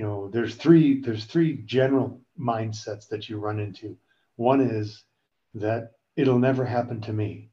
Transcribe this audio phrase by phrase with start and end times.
[0.00, 3.98] you know, there's three there's three general mindsets that you run into.
[4.36, 5.04] One is
[5.52, 7.50] that it'll never happen to me.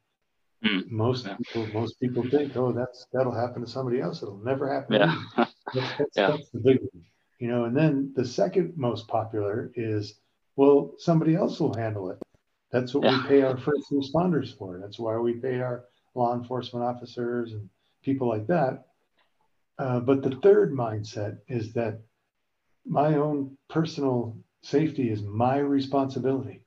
[0.64, 0.90] Mm.
[0.90, 1.36] Most Yeah.
[1.36, 4.24] people most people think, oh, that's that'll happen to somebody else.
[4.24, 5.16] It'll never happen to Yeah.
[5.16, 5.46] me.
[5.74, 6.28] That's, that's, Yeah.
[6.32, 7.04] that's the big one.
[7.40, 10.22] You know, and then the second most popular is,
[10.56, 12.20] well, somebody else will handle it.
[12.72, 13.22] That's what Yeah.
[13.24, 14.80] we pay our first responders for.
[14.80, 15.84] That's why we pay our
[16.16, 17.70] law enforcement officers and
[18.04, 18.86] people like that.
[19.78, 22.00] Uh, but the third mindset is that
[22.90, 26.62] my own personal safety is my responsibility.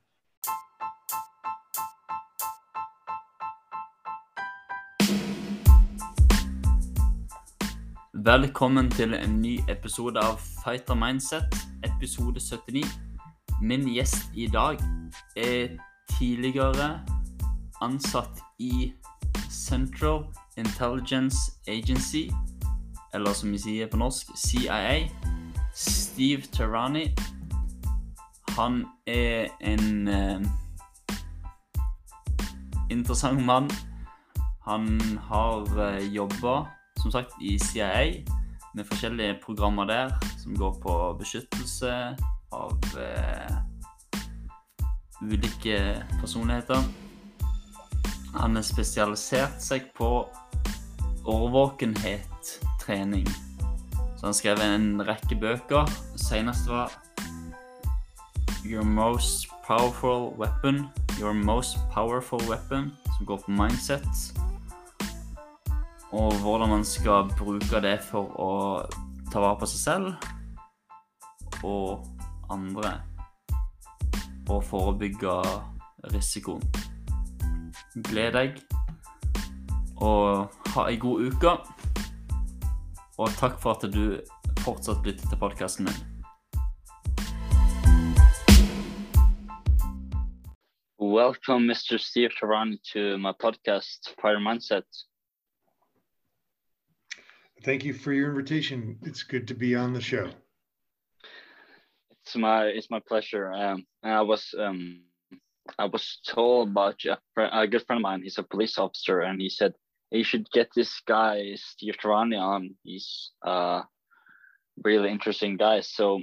[8.13, 11.43] Velkommen til en ny episode av Fighter Mindset,
[11.83, 12.85] episode 79.
[13.61, 14.77] Min gjest i dag
[15.35, 15.67] er
[16.19, 17.01] tidligere
[17.81, 18.93] ansatt i
[19.49, 20.25] Central
[20.57, 22.29] Intelligence Agency,
[23.13, 25.09] eller som vi sier på norsk, CIA.
[25.73, 27.15] Steve Tarani.
[28.57, 30.41] Han er en eh,
[32.89, 33.69] interessant mann.
[34.65, 36.65] Han har uh, jobba
[37.01, 38.23] som sagt i CIA
[38.73, 40.11] med forskjellige programmer der
[40.43, 42.15] som går på beskyttelse
[42.51, 43.55] av eh,
[45.21, 46.83] ulike personligheter.
[48.35, 50.11] Han har spesialisert seg på
[51.25, 53.27] årvåkenhet trening.
[54.21, 55.89] Så han skrev en rekke bøker.
[56.21, 56.93] Senest var
[58.61, 60.85] Your Most Powerful Weapon.
[61.17, 64.37] Your Most Powerful Weapon, som går på mindset
[66.11, 68.51] og hvordan man skal bruke det for å
[69.31, 72.03] ta vare på seg selv og
[72.51, 72.97] andre.
[74.51, 75.37] Og forebygge
[76.11, 76.63] risikoen.
[78.09, 78.59] Gled deg,
[80.03, 81.53] og ha ei god uke.
[83.21, 84.17] Og takk for at du
[84.63, 85.97] fortsatt lytter til podkasten min.
[90.97, 91.99] Welcome, Mr.
[91.99, 94.89] Steve Tarani, to my podcast, Fighter Mindset.
[97.63, 98.97] Thank you for your invitation.
[99.03, 100.27] It's good to be on the show.
[102.09, 103.53] It's my it's my pleasure.
[103.53, 105.03] Um, I was um,
[105.77, 107.13] I was told about you.
[107.37, 108.23] A good friend of mine.
[108.23, 109.73] He's a police officer, and he said
[110.11, 112.75] you should get this guy Steve Tarani on.
[112.83, 113.83] He's uh
[114.83, 115.81] really interesting guy.
[115.81, 116.21] So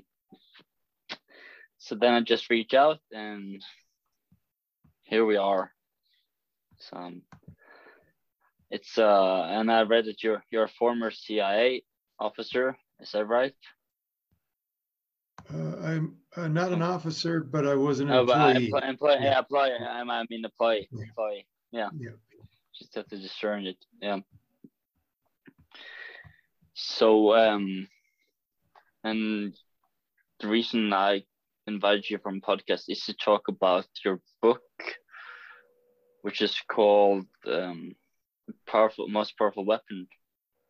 [1.79, 3.65] so then I just reach out, and
[5.03, 5.73] here we are.
[6.79, 7.23] So um,
[8.71, 11.85] it's uh, and I read that you're you're a former CIA
[12.19, 12.77] officer.
[13.01, 13.55] Is that right?
[15.55, 18.65] Uh, I'm uh, not an officer, but I was an No, but uh, employee.
[18.67, 19.39] employee, employee, Yeah.
[19.39, 19.73] employee.
[19.81, 21.05] I I mean employee, Yeah.
[21.05, 21.47] employee.
[21.71, 21.91] Yeah.
[21.97, 22.11] Yeah.
[22.79, 23.77] Just have to discern it.
[24.01, 24.21] Yeah.
[26.75, 27.89] So um,
[29.03, 29.55] and
[30.41, 31.25] the reason I
[31.67, 34.63] invited you from podcast is to talk about your book,
[36.23, 37.95] which is called um,
[38.67, 40.07] "Powerful, Most Powerful Weapon,"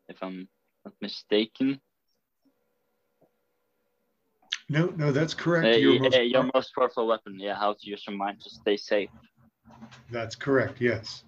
[0.08, 0.48] if I'm
[0.84, 1.80] not mistaken.
[4.70, 5.66] No, no, that's correct.
[5.66, 7.38] Uh, Your most- your most powerful weapon.
[7.38, 9.10] Yeah, how to use your mind to stay safe.
[10.10, 10.80] that's correct.
[10.80, 11.24] Yes.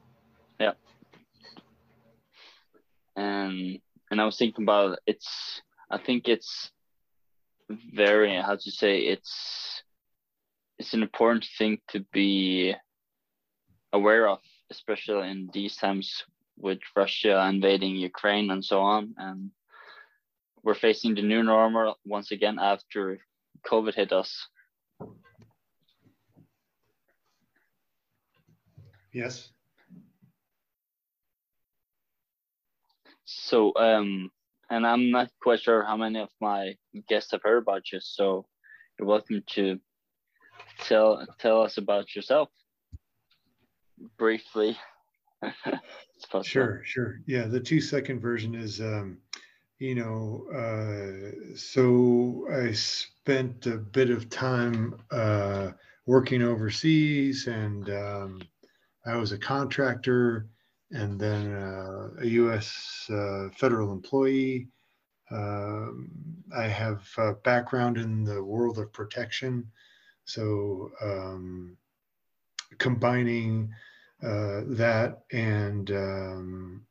[3.17, 3.79] And
[4.11, 6.71] and I was thinking about it's I think it's
[7.69, 9.83] very how to say it's
[10.79, 12.75] it's an important thing to be
[13.93, 14.39] aware of,
[14.71, 16.25] especially in these times
[16.57, 19.15] with Russia invading Ukraine and so on.
[19.19, 19.51] And
[20.63, 23.19] we're facing the new normal once again after
[23.67, 24.49] COVID hit us.
[29.13, 29.51] Yes.
[33.33, 34.31] So um
[34.71, 36.77] and I'm not quite sure how many of my
[37.09, 38.47] guests have heard about you, so
[38.99, 39.81] you're welcome to
[40.81, 42.49] tell tell us about yourself
[44.19, 44.77] briefly.
[46.43, 47.21] Sure, sure.
[47.27, 49.19] Yeah, the two second version is, um,
[49.79, 55.71] you know, uh, so I spent a bit of time uh,
[56.07, 58.43] working overseas, and um,
[59.07, 60.47] I was a contractor,
[60.93, 63.09] and then uh, a U.S.
[63.11, 64.69] Uh, federal employee.
[65.31, 66.11] Um,
[66.57, 69.71] I have a background in the world of protection,
[70.25, 71.77] so um,
[72.79, 73.73] combining
[74.23, 76.83] uh, that and um,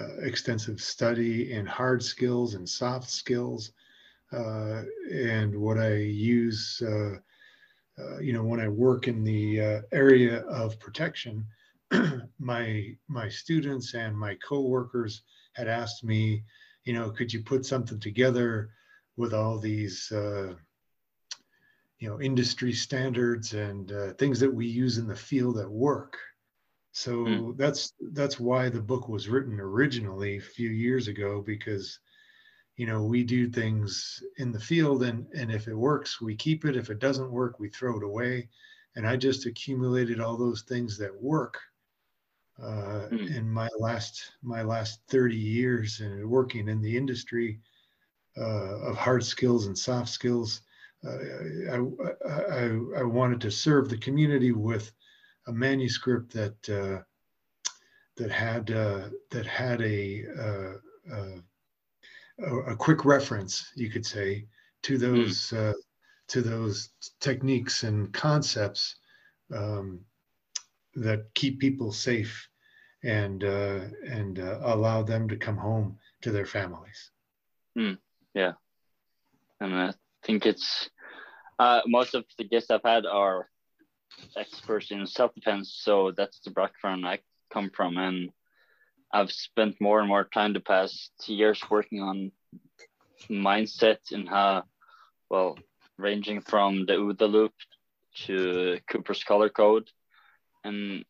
[0.00, 3.72] uh, extensive study in hard skills and soft skills.
[4.32, 7.16] Uh, and what I use, uh,
[8.18, 11.44] you know, when I work in the area of protection,
[12.38, 15.22] my my students and my coworkers
[15.54, 16.44] had asked me,
[16.84, 18.70] you know, could you put something together
[19.16, 20.54] with all these uh,
[21.98, 26.16] you know industry standards and uh, things that we use in the field at work?
[26.92, 27.56] So mm.
[27.56, 31.98] that's that's why the book was written originally a few years ago because
[32.76, 36.64] you know we do things in the field and and if it works we keep
[36.64, 36.76] it.
[36.76, 38.48] If it doesn't work we throw it away.
[38.94, 41.58] And i just accumulated all those things that work
[43.12, 43.36] mm.
[43.36, 47.60] in my last my last 30 years and working in the industry
[48.38, 50.62] uh, of hard skills and soft skills
[51.04, 51.18] uh,
[51.70, 51.78] I,
[52.28, 54.92] I, I wanted to serve the community with
[55.46, 57.02] a manuscript that uh,
[58.16, 60.72] that had uh, that had a, uh,
[62.38, 64.46] a, a quick reference, you could say,
[64.82, 65.00] to hmm.
[65.00, 65.74] those mm.
[66.28, 68.96] to those techniques and concepts
[69.52, 70.00] um,
[70.94, 72.48] that keep people safe
[73.04, 77.10] and uh, and uh, allow them to come home to their families.
[77.76, 77.98] Mm,
[78.34, 78.52] yeah,
[79.60, 79.94] and I
[80.24, 80.88] think it's
[81.58, 83.48] uh, most of the guests I've had are
[84.36, 87.20] experts in self-defense, so that's the background I
[87.52, 88.30] come from, and
[89.12, 92.32] I've spent more and more time the past years working on
[93.30, 94.64] mindset and how,
[95.30, 95.58] well,
[95.98, 97.52] ranging from the OODA loop
[98.26, 99.88] to Cooper's color code,
[100.64, 101.04] and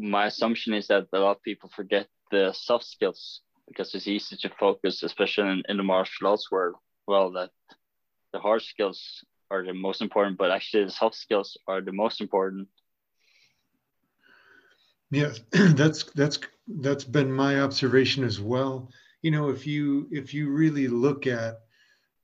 [0.00, 4.36] my assumption is that a lot of people forget the soft skills because it's easy
[4.36, 6.76] to focus, especially in, in the martial arts world.
[7.06, 7.50] Well, that
[8.32, 12.20] the hard skills are the most important, but actually the soft skills are the most
[12.20, 12.68] important.
[15.10, 15.32] Yeah,
[15.74, 16.38] that's that's
[16.80, 18.90] that's been my observation as well.
[19.22, 21.60] You know, if you if you really look at,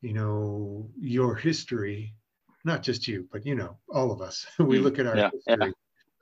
[0.00, 2.14] you know, your history,
[2.64, 5.30] not just you, but you know, all of us, we mm, look at our yeah,
[5.30, 5.68] history.
[5.68, 5.70] Yeah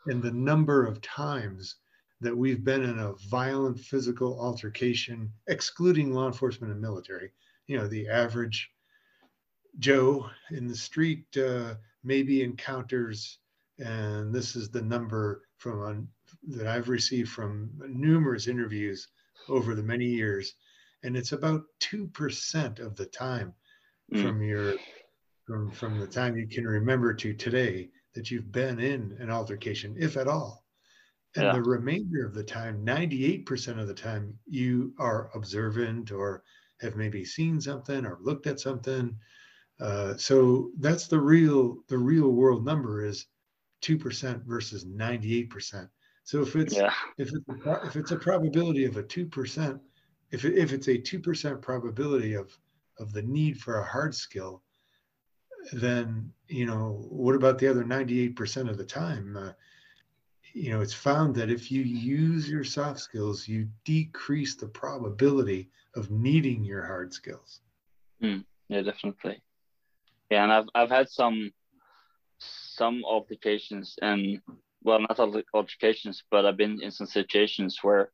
[0.07, 1.77] and the number of times
[2.21, 7.31] that we've been in a violent physical altercation, excluding law enforcement and military.
[7.67, 8.71] You know, the average
[9.79, 13.39] Joe in the street uh, maybe encounters,
[13.79, 16.09] and this is the number from on,
[16.49, 19.09] that I've received from numerous interviews
[19.49, 20.55] over the many years,
[21.03, 23.53] and it's about two percent of the time
[24.13, 24.23] mm.
[24.23, 24.75] from your
[25.47, 29.97] from from the time you can remember to today that you've been in an altercation,
[29.99, 30.65] if at all.
[31.37, 31.53] And yeah.
[31.53, 36.45] the remainder of the time, 98% of the time, you are observant or
[36.81, 39.17] have maybe seen something or looked at something.
[39.81, 43.27] Uh, so that's the real the real world number is
[43.81, 45.89] two percent versus 98%.
[46.23, 46.93] So if it's yeah.
[47.19, 49.81] if it's a, if it's a probability of a two percent,
[50.31, 52.57] if it, if it's a two percent probability of
[52.99, 54.63] of the need for a hard skill,
[55.73, 59.37] then you know what about the other 98% of the time?
[59.37, 59.53] Uh,
[60.55, 65.69] you know it's found that if you use your soft skills you decrease the probability
[65.97, 67.61] of needing your hard skills.
[68.23, 69.43] Mm, yeah definitely.
[70.31, 71.51] Yeah and i've i've had some
[72.39, 74.41] some altercations and
[74.83, 75.19] well not
[75.55, 78.11] altercations but i've been in some situations where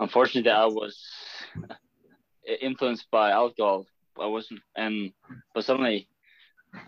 [0.00, 1.00] unfortunately i was
[2.60, 3.86] influenced by alcohol.
[4.20, 5.12] I wasn't and
[5.54, 6.08] but suddenly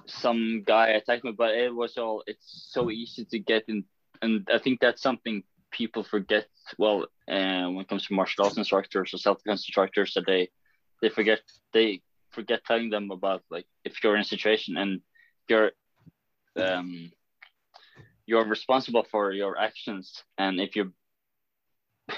[0.06, 2.22] some guy attacked me, but it was all.
[2.26, 3.84] It's so easy to get in,
[4.22, 6.46] and I think that's something people forget.
[6.78, 10.50] Well, uh, when it comes to martial arts instructors or self defense instructors, that they
[11.02, 11.40] they forget
[11.72, 15.00] they forget telling them about like if you're in a situation and
[15.48, 15.72] you're
[16.56, 17.10] um
[18.26, 20.92] you're responsible for your actions, and if you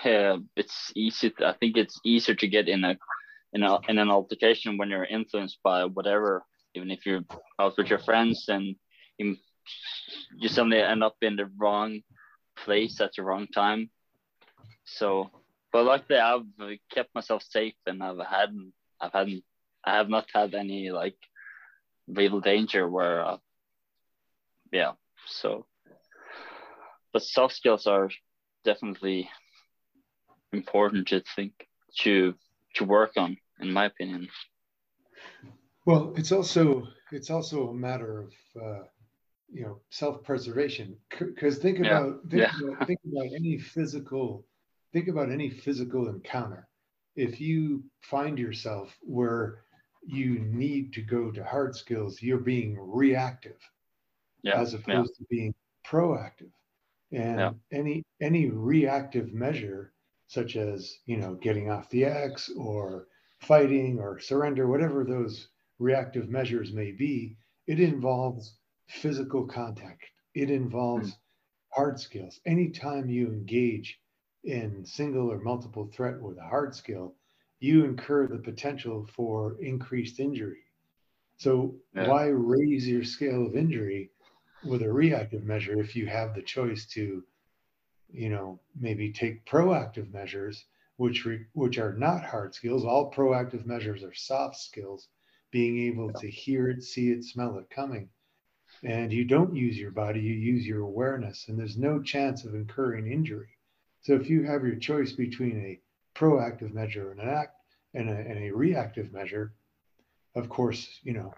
[0.04, 1.30] uh, it's easy.
[1.30, 2.96] To, I think it's easier to get in a
[3.52, 7.24] in a in an altercation when you're influenced by whatever even if you're
[7.58, 8.76] out with your friends and
[9.18, 9.36] you,
[10.36, 12.00] you suddenly end up in the wrong
[12.56, 13.90] place at the wrong time.
[14.84, 15.30] So,
[15.72, 16.46] but luckily I've
[16.92, 18.50] kept myself safe and I've had,
[19.00, 19.28] I've had,
[19.84, 21.16] I have not had any like
[22.08, 23.36] real danger where, uh,
[24.72, 24.92] yeah.
[25.26, 25.66] So,
[27.12, 28.10] but soft skills are
[28.64, 29.28] definitely
[30.52, 31.52] important to think
[32.00, 32.34] to
[32.74, 34.28] to work on, in my opinion.
[35.90, 38.32] Well, it's also it's also a matter of
[38.62, 38.82] uh,
[39.52, 42.52] you know self-preservation because think about think, yeah.
[42.62, 44.46] about think about any physical
[44.92, 46.68] think about any physical encounter.
[47.16, 49.64] If you find yourself where
[50.06, 53.58] you need to go to hard skills, you're being reactive
[54.44, 54.60] yeah.
[54.60, 55.52] as opposed to being
[55.84, 56.52] proactive.
[57.10, 59.92] And any any reactive measure,
[60.28, 63.08] such as you know getting off the X or
[63.40, 65.48] fighting or surrender, whatever those
[65.80, 68.58] reactive measures may be, it involves
[68.88, 70.04] physical contact.
[70.34, 71.18] It involves
[71.70, 72.40] hard skills.
[72.46, 74.00] Anytime you engage
[74.44, 77.16] in single or multiple threat with a hard skill,
[77.60, 80.64] you incur the potential for increased injury.
[81.38, 82.06] So Yeah.
[82.06, 84.12] why raise your scale of injury
[84.62, 87.24] with a reactive measure if you have the choice to,
[88.10, 92.84] you know, maybe take proactive measures, which re, which are not hard skills.
[92.84, 95.08] All proactive measures are soft skills,
[95.50, 98.08] being able to hear it, see it, smell it coming.
[98.82, 102.54] And you don't use your body, you use your awareness, and there's no chance of
[102.54, 103.48] incurring injury.
[104.02, 105.80] So if you have your choice between a
[106.18, 107.56] proactive measure and an act
[107.94, 109.52] and a, and a reactive measure,
[110.34, 111.34] of course, you know,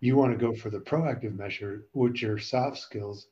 [0.00, 3.26] you want to go for the proactive measure, which are soft skills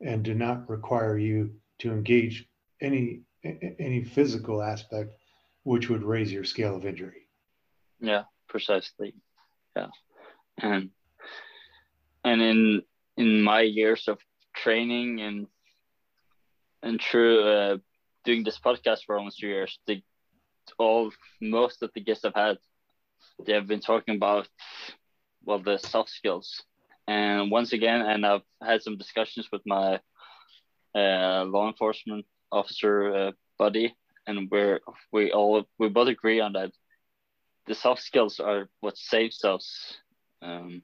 [0.00, 2.48] and do not require you to engage
[2.80, 5.12] any any physical aspect,
[5.64, 7.28] which would raise your scale of injury.
[8.00, 9.14] Yeah, precisely.
[9.76, 9.90] Yeah,
[10.62, 10.90] and
[12.24, 12.82] and in
[13.16, 14.18] in my years of
[14.54, 15.46] training and
[16.82, 17.76] and through uh,
[18.24, 20.02] doing this podcast for almost two years, the
[20.78, 22.58] all most of the guests I've had,
[23.44, 24.48] they have been talking about
[25.44, 26.62] well the soft skills,
[27.08, 30.00] and once again, and I've had some discussions with my
[30.94, 33.94] uh, law enforcement officer uh, buddy,
[34.26, 34.80] and we're
[35.12, 36.70] we all we both agree on that
[37.66, 39.96] the soft skills are what saves us.
[40.42, 40.82] Um,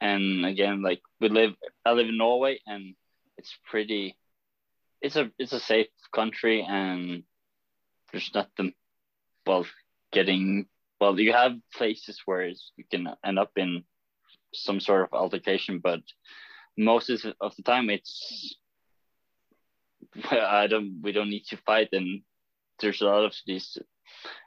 [0.00, 1.52] and again, like we live,
[1.84, 2.94] I live in Norway, and
[3.36, 4.16] it's pretty.
[5.00, 7.22] It's a it's a safe country, and
[8.10, 8.72] there's nothing.
[9.46, 9.66] Well,
[10.12, 10.66] getting
[11.00, 13.84] well, you have places where you can end up in
[14.54, 16.00] some sort of altercation, but
[16.76, 18.56] most of the time it's.
[20.30, 21.00] I don't.
[21.02, 22.22] We don't need to fight, and
[22.80, 23.78] there's a lot of these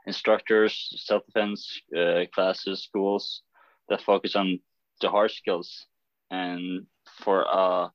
[0.06, 3.42] instructors, self defense uh, classes, schools
[3.90, 4.60] that focus on
[5.02, 5.86] the hard skills.
[6.32, 6.86] And
[7.24, 7.90] for uh,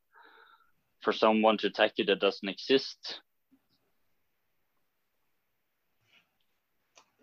[1.03, 3.21] for someone to attack you that doesn't exist,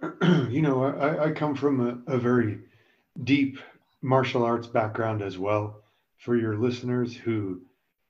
[0.50, 2.60] you know, I, I come from a, a very
[3.24, 3.60] deep
[4.02, 5.84] martial arts background as well.
[6.18, 7.62] For your listeners who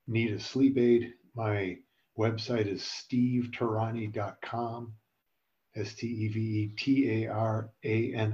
[0.08, 1.78] need a sleep aid, my
[2.18, 4.94] website is stevetarani.com,
[5.76, 8.34] S T E V E T A R A N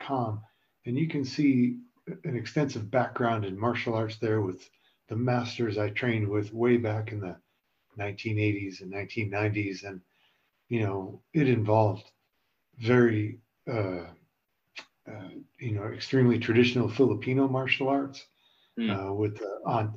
[0.00, 0.42] com.
[0.86, 1.78] And you can see
[2.24, 4.68] an extensive background in martial arts there with
[5.08, 7.36] the masters I trained with way back in the
[7.98, 9.84] 1980s and 1990s.
[9.84, 10.00] And,
[10.68, 12.10] you know, it involved
[12.78, 14.06] very, uh,
[15.06, 18.26] uh, you know, extremely traditional Filipino martial arts
[18.78, 19.10] Mm.
[19.10, 19.40] uh, with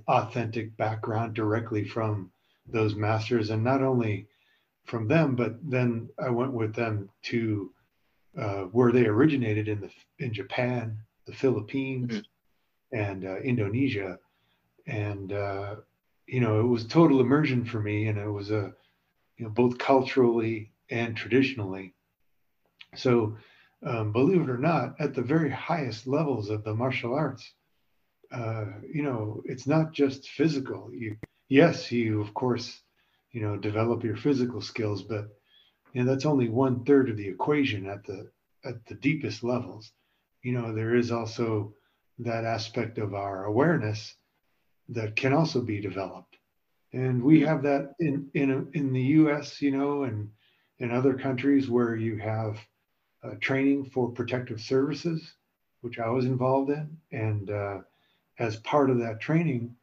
[0.07, 2.31] authentic background directly from
[2.67, 4.27] those masters, and not only
[4.87, 7.71] from them, but then I went with them to
[8.37, 12.25] uh, where they originated in the in Japan, the Philippines, Mhm.
[12.93, 14.19] and uh, Indonesia,
[14.87, 15.75] and uh,
[16.27, 18.73] you know, it was total immersion for me, and it was a
[19.37, 21.93] you know both culturally and traditionally.
[22.95, 23.37] So,
[23.83, 27.53] um, believe it or not, at the very highest levels of the martial arts,
[28.31, 30.91] uh, you know, it's not just physical.
[30.93, 31.17] You,
[31.49, 32.83] yes, you of course,
[33.37, 35.27] you know, develop your physical skills, but
[35.93, 38.31] you know that's only one third of the equation at the
[38.65, 39.91] at the deepest levels.
[40.41, 41.75] You know, there is also
[42.17, 44.15] that aspect of our awareness
[44.89, 46.35] that can also be developed,
[46.93, 49.61] and we have that in in in the U.S.
[49.61, 50.31] You know, and
[50.79, 52.57] in other countries where you have
[53.23, 55.35] uh, training for protective services,
[55.81, 57.77] which I was involved in, and uh,
[58.39, 59.75] as part of that training,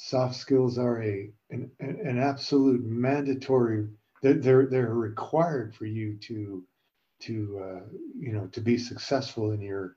[0.00, 3.88] soft skills are a an, an absolute mandatory.
[4.22, 6.64] They're, they're they're required for you to
[7.22, 7.80] to uh,
[8.18, 9.96] you know to be successful in your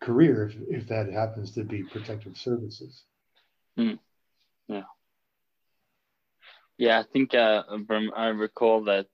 [0.00, 3.02] career if, if that happens to be protective services.
[4.68, 4.82] yeah,
[6.78, 9.08] yeah I think uh, from, I recall that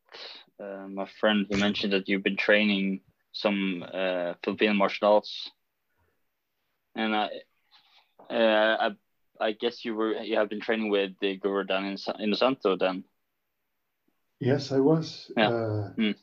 [0.60, 3.00] uh, my friend he mentioned that you've been training
[3.32, 5.50] some uh, Filipino martial arts,
[6.94, 7.28] and I,
[8.30, 8.90] uh, I,
[9.40, 13.04] I guess you were you have been training with the Guru Dan in, Inosanto then.
[14.40, 15.30] Yes, I was.
[15.36, 15.48] Yeah.
[15.48, 16.14] Uh, Mm.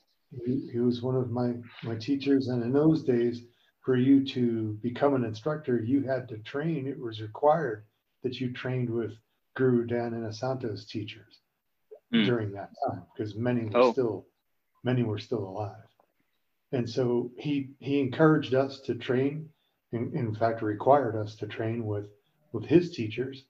[0.46, 3.44] he, he was one of my my teachers, and in those days,
[3.84, 6.88] for you to become an instructor, you had to train.
[6.88, 7.86] It was required
[8.24, 9.12] that you trained with
[9.56, 11.40] Guru Dan Inosanto's teachers
[12.14, 12.26] Mm.
[12.26, 13.92] during that time, because many were Oh.
[13.92, 14.28] still
[14.84, 15.88] many were still alive.
[16.72, 19.50] And so he he encouraged us to train.
[19.92, 22.10] In, in fact, required us to train with
[22.56, 23.46] with his teachers,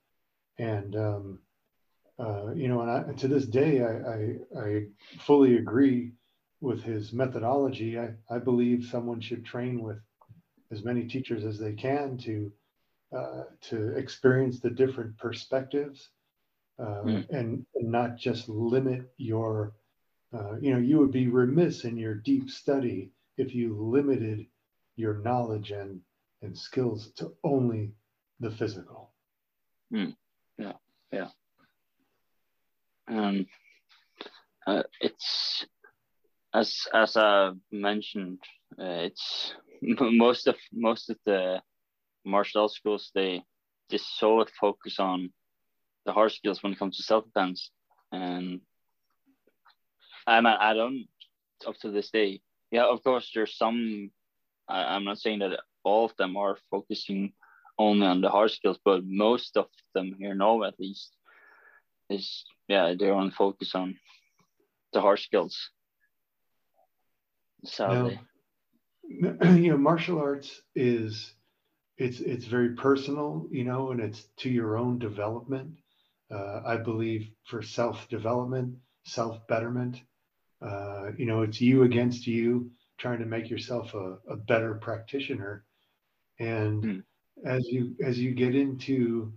[0.58, 1.40] and um,
[2.20, 4.86] uh, you know, and I, to this day, I, I, I
[5.20, 6.14] fully agree
[6.62, 8.00] with his methodology.
[8.00, 10.00] I, I believe someone should train with
[10.72, 12.52] as many teachers as they can to
[13.16, 16.10] uh, to experience the different perspectives
[16.80, 17.30] uh, Mm.
[17.30, 19.74] and, and not just limit your.
[20.34, 24.48] Uh, you know, you would be remiss in your deep study if you limited
[24.96, 26.02] your knowledge and
[26.42, 27.92] and skills to only
[28.40, 29.12] the physical.
[29.94, 30.16] Mm.
[30.58, 30.74] Yeah,
[31.12, 31.28] yeah.
[33.08, 33.46] Um,
[34.66, 35.66] uh, it's
[36.54, 38.40] as as I mentioned,
[38.80, 41.62] uh, it's most of most of the
[42.26, 43.44] martial arts schools they
[43.92, 45.32] just solely focus on
[46.06, 47.72] the hard skills when it comes to self defense,
[48.12, 48.62] and
[50.28, 51.06] and I, I don't
[51.68, 52.42] up to this day.
[52.72, 54.12] Yeah, of course, there's some.
[54.68, 57.34] I, I'm not saying that all of them are focusing
[57.78, 61.12] only on the hard skills, but most of them here now at least
[62.10, 63.98] is yeah they're on focus on
[64.94, 65.70] the hard skills.
[67.66, 68.20] Sadly.
[69.10, 71.34] Now, you know, martial arts is
[71.98, 75.72] it's it's very personal, you know, and it's to your own development.
[76.32, 80.02] Uh, I believe for self development, self betterment.
[80.62, 85.66] Uh, you know, it's you against you, trying to make yourself a, a better practitioner.
[86.40, 87.04] And mm.
[87.44, 89.34] As you as you get into,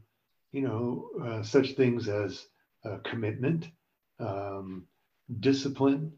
[0.52, 2.46] you know, uh, such things as
[2.84, 3.68] uh, commitment,
[4.20, 4.86] um,
[5.40, 6.12] discipline,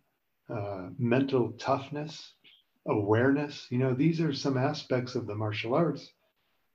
[0.48, 2.34] uh, mental toughness,
[2.86, 3.66] awareness.
[3.70, 6.10] You know, these are some aspects of the martial arts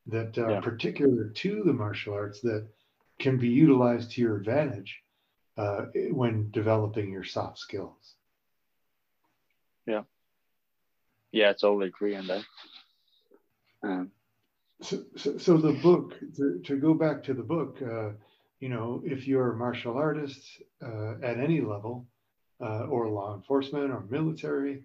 [0.08, 0.60] that are yeah.
[0.62, 2.68] particular to the martial arts that
[3.20, 5.02] can be utilized to your advantage
[5.58, 8.16] uh, when developing your soft skills.
[9.86, 10.04] Yeah.
[11.32, 12.44] Yeah, I totally agree on that.
[13.84, 14.12] Um,
[14.82, 18.10] so, so, the book, to, to, go back to the book, uh,
[18.60, 22.08] you know, if you're a martial artist uh, at any level,
[22.62, 24.84] uh, or law enforcement or military,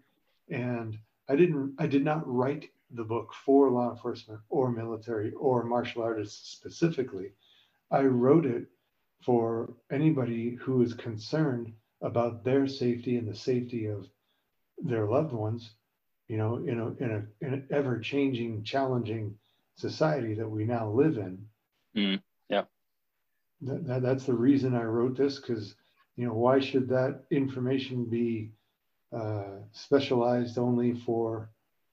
[0.50, 5.64] and I didn't, I did not write the book for law enforcement or military or
[5.64, 7.32] martial artists specifically.
[7.90, 8.66] I wrote it
[9.24, 14.08] for anybody who is concerned about their safety and the safety of
[14.78, 15.70] their loved ones,
[16.26, 19.36] you know, in a in a in an ever changing, challenging
[19.80, 21.38] society that we now live in.
[21.96, 22.64] Mm, yeah.
[23.62, 25.74] That, that, that's the reason I wrote this because
[26.16, 28.52] you know why should that information be
[29.12, 31.50] uh, specialized only for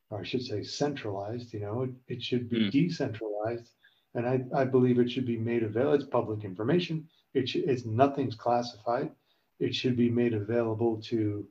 [0.09, 2.71] or I should say centralized, you know, it, it should be mm.
[2.71, 3.71] decentralized.
[4.15, 5.95] And I, I believe it should be made available.
[5.95, 7.07] It's public information.
[7.33, 9.11] It should, it's nothing's classified.
[9.59, 11.47] It should be made available to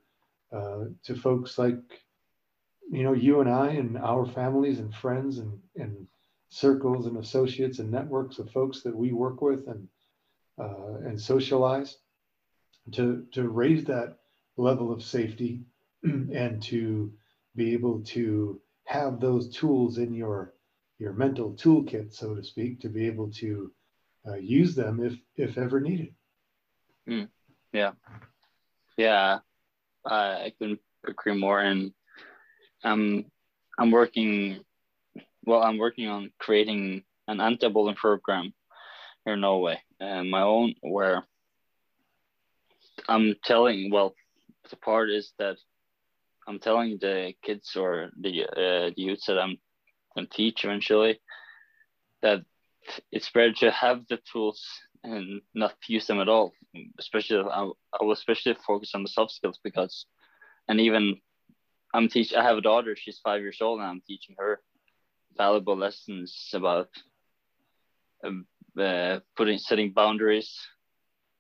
[0.53, 1.83] uh, to folks like
[2.91, 6.07] you know you and I and our families and friends and and
[6.49, 9.89] circles and associates and networks of folks that we work with and
[10.59, 11.99] uh, and socialize
[12.93, 14.19] to to raise that
[14.57, 15.63] level of safety
[16.03, 17.13] and to
[17.55, 20.55] be able to have those tools in your
[20.99, 23.71] your mental toolkit, so to speak, to be able to
[24.27, 26.15] uh, use them if if ever needed.
[27.09, 27.29] Mm,
[27.73, 27.93] yeah,
[28.97, 29.41] yeah,
[30.05, 31.61] I couldn't agree more.
[31.61, 31.93] And
[32.83, 33.27] I'm
[33.79, 34.61] I'm working.
[35.47, 38.53] Well, I'm working on creating an anti-bullying program
[39.25, 41.25] here in Norway, and my own where
[43.09, 43.91] I'm telling.
[43.93, 44.15] Well,
[44.71, 45.57] the part is that
[46.49, 49.57] I'm telling the kids or the uh, the youths that I'm
[50.17, 51.21] going to teach eventually
[52.23, 52.43] that
[53.13, 54.65] it's better to have the tools
[55.05, 56.53] and not use them at all.
[56.99, 60.07] Especially, I, I will especially focus on the soft skills because,
[60.69, 61.21] and even
[61.95, 62.35] I'm teach.
[62.35, 62.97] I have a daughter.
[62.97, 64.61] She's five years old, and I'm teaching her
[65.37, 66.89] valuable lessons about
[68.25, 68.47] um,
[68.79, 70.59] uh, putting setting boundaries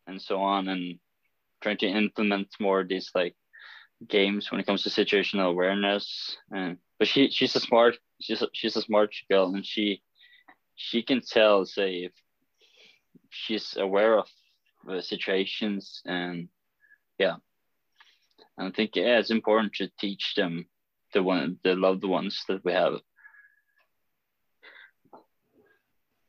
[0.07, 0.99] and so on, and
[1.61, 3.35] trying to implement more of these like
[4.09, 6.37] games when it comes to situational awareness.
[6.51, 10.03] And but she she's a smart she's a, she's a smart girl, and she
[10.75, 12.13] she can tell say if
[13.31, 14.29] she's aware of
[14.87, 16.49] the situations and
[17.19, 17.37] yeah.
[18.59, 20.67] And I think yeah, it's important to teach them
[21.13, 22.95] the one the loved ones that we have.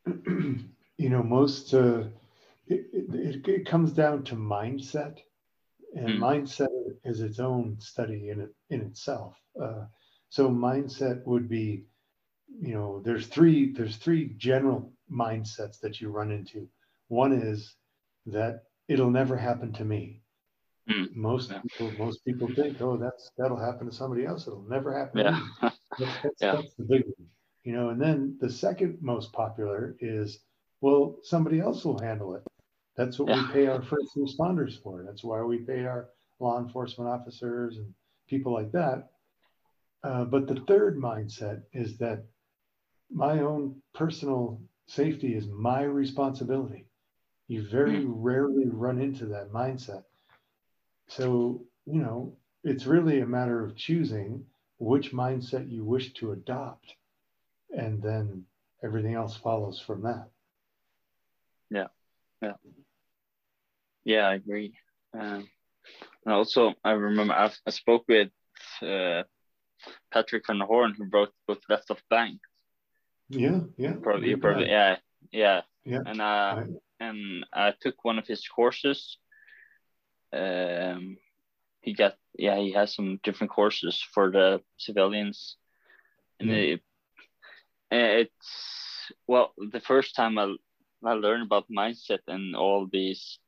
[1.00, 2.06] You know, most uh,
[2.66, 5.20] it, it, it comes down to mindset
[5.96, 6.20] and mm.
[6.20, 6.70] mindset
[7.06, 9.36] is its own study in it in itself.
[9.62, 9.86] Uh,
[10.30, 11.86] so mindset would be,
[12.60, 16.68] you know, there's three there's three general mindsets that you run into.
[17.08, 17.76] One is
[18.26, 20.22] that it'll never happen to me.
[20.90, 21.16] Mm.
[21.16, 21.62] Most yeah.
[21.62, 24.48] people most people think, oh, that's that'll happen to somebody else.
[24.48, 25.20] It'll never happen.
[25.20, 25.40] Yeah.
[25.62, 26.56] that's, that's, yeah.
[26.56, 27.28] that's the big one.
[27.68, 30.40] You know, and then the second most popular is,
[30.80, 32.44] well, somebody else will handle it.
[32.96, 33.46] That's what yeah.
[33.46, 35.04] we pay our first responders for.
[35.06, 36.08] That's why we pay our
[36.40, 37.94] law enforcement officers and
[38.30, 39.10] people like that.
[40.02, 42.24] Uh, but the third mindset is that
[43.12, 46.86] my own personal safety is my responsibility.
[47.50, 48.14] You very hmm.
[48.14, 50.04] rarely run into that mindset.
[51.10, 54.46] So, you know, it's really a matter of choosing
[54.80, 56.94] which mindset you wish to adopt,
[57.72, 58.46] and then
[58.84, 60.28] everything else follows from that.
[61.70, 61.88] Yeah,
[62.42, 62.54] yeah,
[64.04, 64.28] yeah.
[64.28, 64.74] I agree.
[65.14, 65.48] Um,
[66.26, 68.30] and also, I remember I, I spoke with
[68.82, 69.24] uh,
[70.12, 72.40] Patrick Van Horne, who wrote the book Left of Bang.
[73.30, 73.94] Yeah, yeah.
[74.02, 74.98] Probably, probably, yeah,
[75.32, 75.62] yeah.
[75.88, 76.02] Yeah.
[76.06, 76.64] And uh,
[77.00, 79.18] and I took one of his courses.
[80.34, 81.18] Um,
[81.80, 85.56] he got yeah, he has some different courses for the civilians,
[86.42, 86.82] and it,
[87.92, 90.56] it's well the first time I
[91.06, 93.40] I learned about mindset and all these.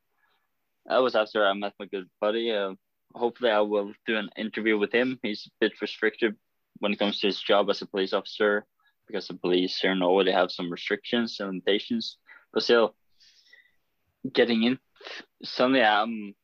[0.86, 2.52] That was after I met my good buddy.
[2.52, 2.74] Uh,
[3.14, 5.20] hopefully, I will do an interview with him.
[5.22, 6.36] He's a bit restricted
[6.80, 8.66] when it comes to his job as a police officer
[9.08, 12.18] because the police here in Norway they have some restrictions and limitations.
[12.54, 12.96] But still,
[14.34, 14.80] getting in
[15.44, 16.36] suddenly I'm.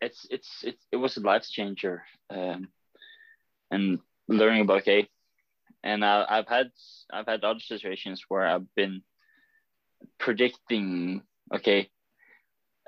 [0.00, 2.68] It's it's it, it was a life changer, um,
[3.70, 5.08] and learning about okay,
[5.86, 6.70] and I, I've had
[7.12, 9.02] I've had other situations where I've been
[10.18, 11.22] predicting
[11.54, 11.88] okay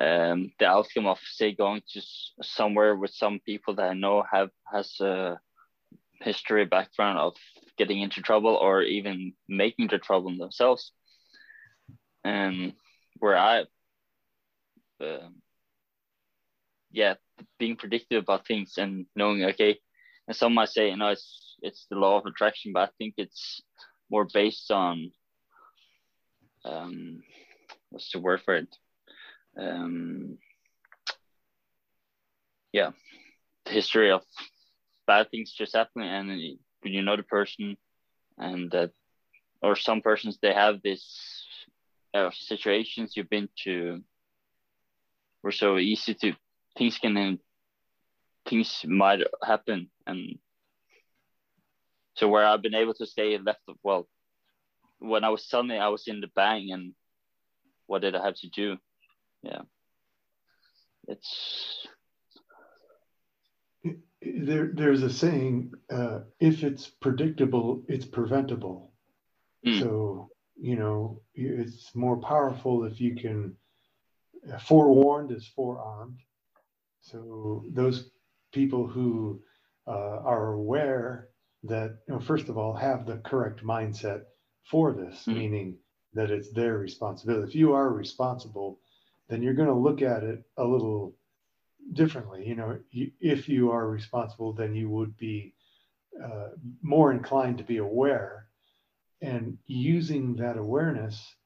[0.00, 2.02] um, the outcome of say going to
[2.42, 5.38] somewhere with some people that I know have has a
[6.20, 7.34] history background of
[7.76, 10.92] getting into trouble or even making the trouble themselves,
[12.24, 12.74] and
[13.18, 13.60] where I,
[15.00, 15.42] um
[16.90, 17.14] yeah,
[17.58, 19.78] being predictive about things and knowing okay,
[20.28, 23.14] and some might say you know it's it's the law of attraction, but I think
[23.16, 23.62] it's
[24.10, 25.10] more based on
[26.64, 27.22] um,
[27.90, 28.68] what's the word for it?
[29.58, 30.38] Um,
[32.72, 32.90] yeah,
[33.64, 34.22] the history of
[35.06, 36.28] bad things just happening, and
[36.82, 37.76] when you know the person,
[38.36, 38.90] and that,
[39.62, 41.44] or some persons they have this
[42.14, 44.02] uh, situations you've been to,
[45.42, 46.34] were so easy to
[46.76, 47.38] things can
[48.48, 50.38] things might happen, and
[52.16, 54.08] so where I've been able to stay left of well,
[54.98, 56.94] when I was suddenly I was in the bang, and
[57.86, 58.76] what did I have to do?
[59.42, 59.62] Yeah,
[61.06, 61.86] it's
[64.20, 68.92] There, there's a saying: uh, if it's predictable, it's preventable.
[69.66, 69.80] Mm.
[69.80, 73.54] So you know, it's more powerful if you can.
[74.52, 76.18] uh, Forewarned is forearmed.
[77.00, 78.10] So those
[78.52, 79.40] people who
[79.88, 81.28] uh, are aware
[81.64, 84.22] that, you know, first of all, have the correct mindset
[84.70, 85.34] for this, Mhm.
[85.36, 85.78] meaning
[86.14, 87.48] that it's their responsibility.
[87.48, 88.80] If you are responsible,
[89.28, 91.14] then you're going to look at it a little
[91.94, 92.46] differently.
[92.46, 95.54] You know, you, if you are responsible, then you would be
[96.22, 96.50] uh,
[96.82, 98.46] more inclined to be aware
[99.22, 101.36] and using that awareness.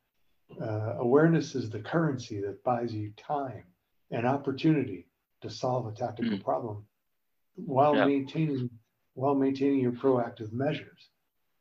[0.60, 3.64] Uh, awareness is the currency that buys you time
[4.10, 5.08] and opportunity
[5.42, 6.44] to solve a tactical Mm.
[6.44, 6.86] problem
[7.56, 8.06] while Yeah.
[8.06, 8.70] maintaining
[9.14, 11.10] while maintaining your proactive measures.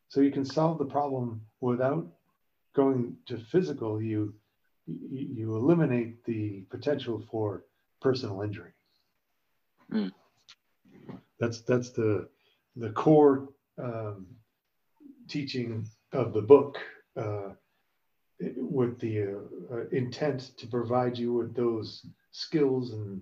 [0.07, 2.07] So you can solve the problem without
[2.73, 4.01] going to physical.
[4.01, 4.33] You
[4.87, 7.65] you, eliminate the potential for
[8.01, 8.71] personal injury.
[9.91, 10.11] Mm.
[11.39, 12.27] That's that's the
[12.75, 14.27] the core um,
[15.27, 16.77] teaching of the book
[17.17, 17.49] uh,
[18.57, 23.21] with the uh, uh, intent to provide you with those skills and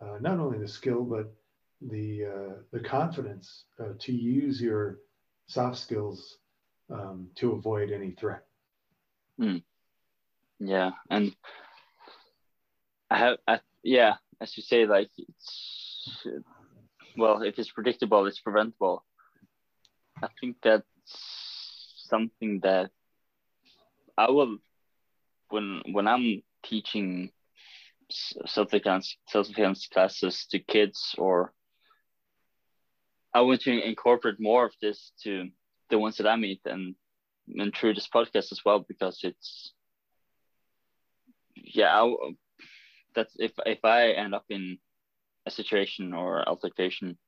[0.00, 1.32] uh, not only the skill but
[1.80, 4.98] the uh, the confidence uh, to use your
[5.46, 6.38] soft skills
[6.90, 8.44] um, to avoid any threat.
[10.58, 11.34] yeah, and
[13.10, 16.26] I have I, yeah, as you say, like it's
[17.16, 19.04] well, if it's predictable, it's preventable.
[20.22, 20.84] I think that's
[22.08, 22.90] something that
[24.16, 24.58] I will
[25.50, 27.30] when when I'm teaching
[28.10, 31.52] self defense self defense classes to kids or
[33.34, 35.48] I want to incorporate more of this to
[35.90, 36.94] the ones that I meet and
[37.56, 39.72] and through this podcast as well because it's
[41.56, 42.14] yeah I,
[43.14, 44.78] that's if if I end up in
[45.46, 47.18] a situation or altercation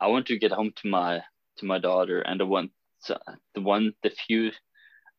[0.00, 1.22] I want to get home to my
[1.58, 2.70] to my daughter and the one
[3.54, 4.50] the one the few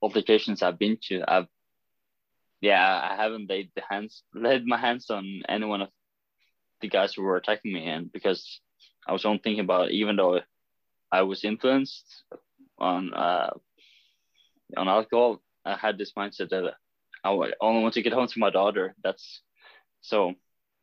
[0.01, 1.47] altercations I've been to I've
[2.61, 5.89] yeah I haven't laid the hands laid my hands on any one of
[6.81, 8.61] the guys who were attacking me and because
[9.07, 10.41] I was only thinking about even though
[11.11, 12.23] I was influenced
[12.77, 13.51] on uh,
[14.75, 16.73] on alcohol, I had this mindset that
[17.23, 18.95] I only want to get home to my daughter.
[19.03, 19.41] That's
[20.01, 20.33] so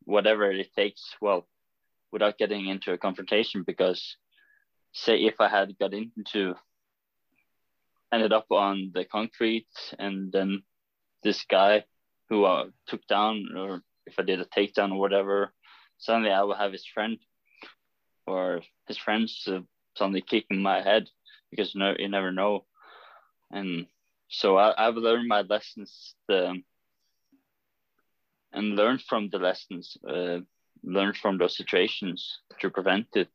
[0.05, 1.03] whatever it takes.
[1.21, 1.47] Well,
[2.11, 4.17] without getting into a confrontation, because
[4.93, 6.55] say if I had got into
[8.11, 9.67] ended up on the concrete
[9.99, 10.63] and then
[11.23, 11.83] this guy
[12.29, 15.53] who uh, took down or if I did a takedown or whatever,
[15.97, 17.17] suddenly I will have his friend
[18.27, 21.09] or his friends to suddenly kick in my head
[21.51, 22.65] because you, know, you never know.
[23.51, 23.87] And
[24.29, 26.61] so I, I've learned my lessons the,
[28.53, 30.39] and learned from the lessons, uh,
[30.83, 33.29] learned from those situations to prevent it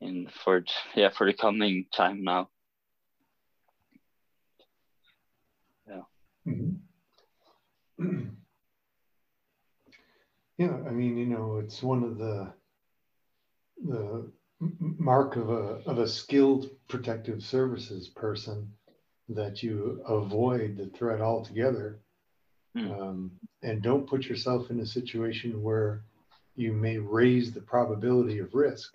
[0.00, 0.62] in for
[0.94, 2.48] yeah for the coming time now.
[5.88, 6.02] Yeah.
[6.46, 6.76] Mm-hmm.
[10.58, 12.52] yeah, I mean, you know, it's one of the
[13.84, 14.30] the
[14.70, 18.72] mark of a of a skilled protective services person
[19.28, 22.00] that you avoid the threat altogether.
[22.76, 23.00] Mm.
[23.00, 23.30] um,
[23.62, 26.04] and don't put yourself in a situation where
[26.56, 28.92] you may raise the probability of risk.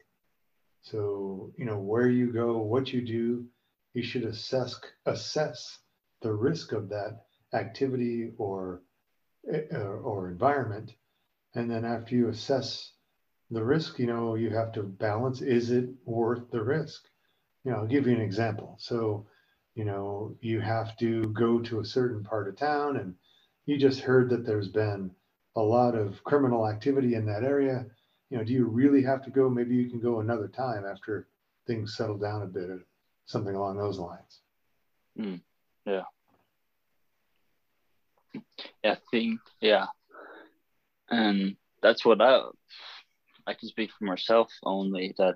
[0.84, 3.46] So you know where you go what you do
[3.94, 5.80] you should assess assess
[6.22, 8.82] the risk of that activity or
[9.52, 10.92] uh, or environment.
[11.56, 12.94] And then after you assess
[13.52, 17.04] the risk, you know, you have to balance is it worth the risk?
[17.64, 18.78] You know, I'll give you an example.
[18.80, 19.28] So,
[19.76, 23.16] you know, you have to go to a certain part of town and
[23.66, 25.12] you just heard that there's been
[25.56, 27.86] a lot of criminal activity in that area.
[28.30, 29.50] You know, do you really have to go?
[29.50, 31.28] Maybe you can go another time after
[31.68, 32.86] things settle down a bit or
[33.26, 34.40] something along those lines.
[35.20, 35.42] Mm,
[35.86, 36.04] yeah.
[38.84, 39.88] Yeah, I think, yeah.
[41.10, 42.42] And that's what I
[43.48, 45.36] I can speak for myself only that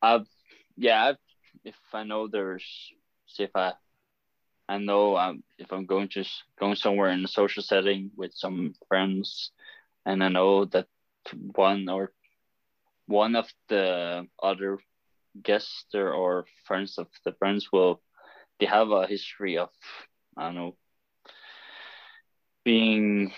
[0.00, 0.26] I've
[0.76, 1.16] yeah I've,
[1.64, 2.64] if I know there's
[3.26, 3.72] see if I
[4.68, 6.24] I know um, if I'm going to
[6.58, 9.50] going somewhere in a social setting with some friends
[10.06, 10.86] and I know that
[11.54, 12.12] one or
[13.06, 14.78] one of the other
[15.42, 18.00] guests or, or friends of the friends will
[18.60, 19.70] they have a history of
[20.36, 20.76] I don't know
[22.64, 23.32] being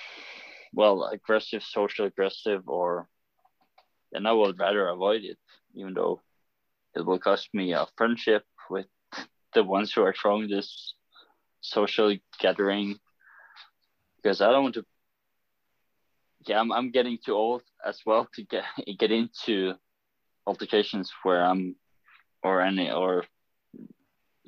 [0.74, 3.08] well aggressive, social aggressive, or
[4.12, 5.38] then I would rather avoid it,
[5.74, 6.20] even though
[6.94, 8.86] it will cost me a friendship with
[9.54, 10.94] the ones who are throwing this
[11.60, 12.98] social gathering
[14.16, 14.84] because I don't want to.
[16.46, 18.64] Yeah, I'm, I'm getting too old as well to get
[18.98, 19.74] get into
[20.46, 21.76] altercations where I'm
[22.42, 23.24] or any or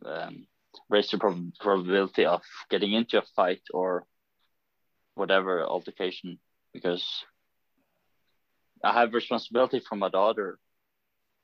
[0.04, 0.46] um,
[0.90, 4.04] raise the prob- probability of getting into a fight or
[5.16, 6.38] whatever altercation
[6.72, 7.24] because
[8.84, 10.58] I have responsibility for my daughter,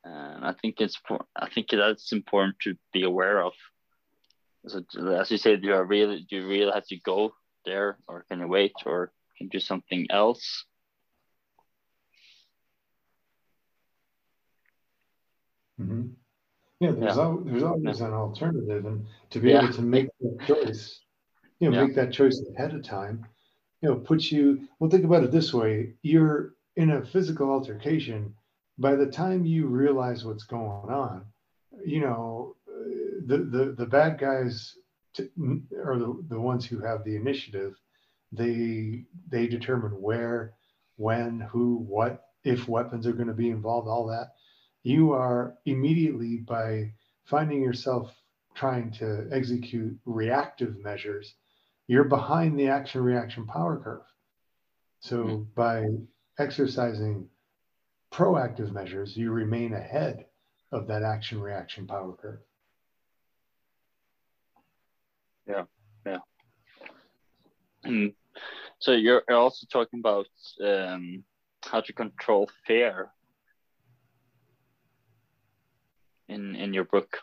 [0.05, 1.01] and I think it's
[1.35, 3.55] I think that's important to be aware of.
[4.69, 4.85] So,
[5.19, 7.33] as you said, do you really do you really have to go
[7.65, 10.65] there, or can you wait, or can you do something else?
[15.81, 16.09] Mm-hmm.
[16.81, 17.23] Yeah, there's yeah.
[17.23, 18.07] Al- there's always yeah.
[18.07, 19.63] an alternative, and to be yeah.
[19.63, 21.01] able to make that choice,
[21.59, 23.27] you know, make that choice ahead of time
[23.83, 25.95] you know puts you well think about it this way.
[26.03, 28.35] You're in a physical altercation.
[28.79, 31.27] By the time you realize what's going on
[31.85, 32.57] you know
[33.27, 34.77] the the, the bad guys
[35.15, 35.29] to,
[35.85, 37.75] are the, the ones who have the initiative.
[38.33, 40.55] They they determine where
[40.97, 44.33] when who what if weapons are going to be involved all that.
[44.83, 46.93] You are immediately by
[47.25, 48.15] finding yourself
[48.55, 51.35] trying to execute reactive measures
[51.87, 54.03] you're behind the action reaction power curve.
[55.01, 55.43] So mm-hmm.
[55.55, 55.87] by
[56.39, 57.29] exercising
[58.13, 60.27] proactive measures, you remain ahead
[60.71, 62.41] of that action reaction power curve.
[65.49, 65.65] Yeah,
[66.07, 66.19] yeah.
[67.85, 68.15] Mm.
[68.79, 70.29] So you're also talking about
[70.65, 71.25] um,
[71.65, 73.11] how to control fear
[76.29, 77.19] in in your book.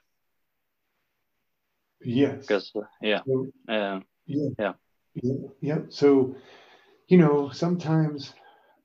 [2.01, 2.41] Yes.
[2.41, 4.49] Because uh, yeah, so, uh, yeah.
[4.59, 4.73] Yeah.
[5.15, 5.33] Yeah.
[5.61, 5.79] yeah.
[5.89, 6.35] So,
[7.07, 8.33] you know, sometimes,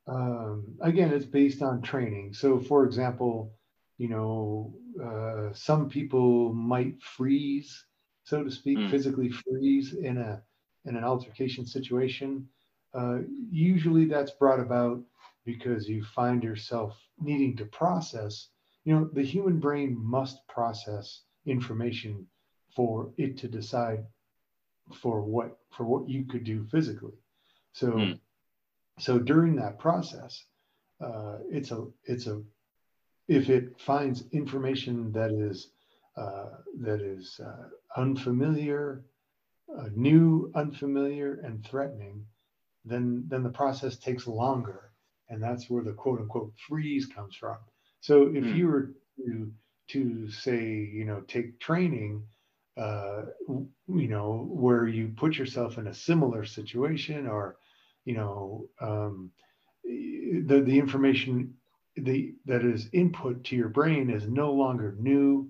[0.07, 2.35] um, again, it's based on training.
[2.35, 3.53] So, for example,
[3.99, 7.85] you know, uh, some people might freeze,
[8.25, 8.91] so to speak, mm.
[8.91, 10.43] physically freeze in a
[10.87, 12.49] in an altercation situation.
[12.95, 13.19] Uh,
[13.51, 15.01] usually, that's brought about
[15.45, 18.49] because you find yourself needing to process.
[18.85, 22.27] You know, the human brain must process information
[22.75, 24.05] for it to decide
[24.93, 27.19] for what for what you could do physically.
[27.73, 28.21] So mm.
[28.99, 30.45] so during that process,
[31.01, 32.43] uh, it's a it's a
[33.29, 35.71] if it finds information that is
[36.17, 39.05] uh, that is uh, unfamiliar,
[39.77, 42.25] uh, new, unfamiliar, and threatening,
[42.85, 44.93] then then the process takes longer,
[45.29, 47.57] and that's where the quote unquote freeze comes from.
[48.01, 48.57] So if mm.
[48.57, 49.53] you were to
[49.89, 52.25] to say you know take training
[52.77, 57.57] uh, you know, where you put yourself in a similar situation or,
[58.05, 59.31] you know, um,
[59.85, 61.55] the, the information
[61.97, 65.49] the, that is input to your brain is no longer new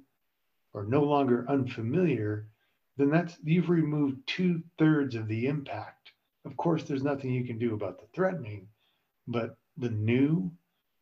[0.74, 2.48] or no longer unfamiliar,
[2.96, 6.10] then that's you've removed two thirds of the impact.
[6.44, 8.68] Of course, there's nothing you can do about the threatening,
[9.26, 10.52] but the new,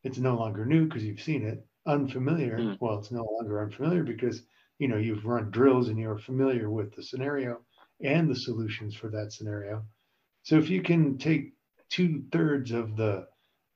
[0.05, 1.67] it's no longer new because you've seen it.
[1.85, 2.77] Unfamiliar, mm.
[2.81, 4.43] well, it's no longer unfamiliar because
[4.83, 7.61] you know you've run drills and you're familiar with the scenario
[8.03, 9.85] and the solutions for that scenario.
[10.43, 11.53] So if you can take
[11.89, 13.29] two thirds of the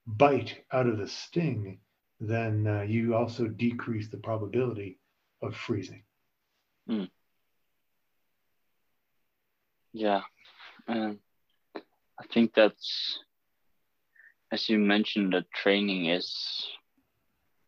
[0.04, 1.78] bite out of the sting,
[2.18, 4.98] then uh, you also decrease the probability
[5.42, 6.02] of freezing.
[6.90, 7.08] Mm.
[9.92, 10.22] Yeah,
[10.88, 11.20] um,
[11.76, 13.20] I think that's
[14.50, 16.66] as you mentioned that training is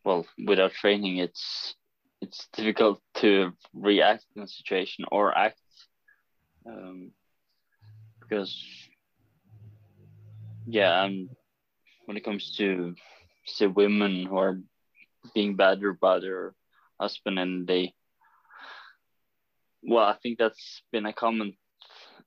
[0.04, 1.76] well without training it's
[2.20, 5.60] it's difficult to react in a situation or act
[6.66, 7.12] um,
[8.20, 8.62] because
[10.66, 11.28] yeah um,
[12.06, 12.94] when it comes to
[13.46, 14.60] say women who are
[15.34, 16.54] being battered by their
[17.00, 17.94] husband and they
[19.82, 21.54] well i think that's been a common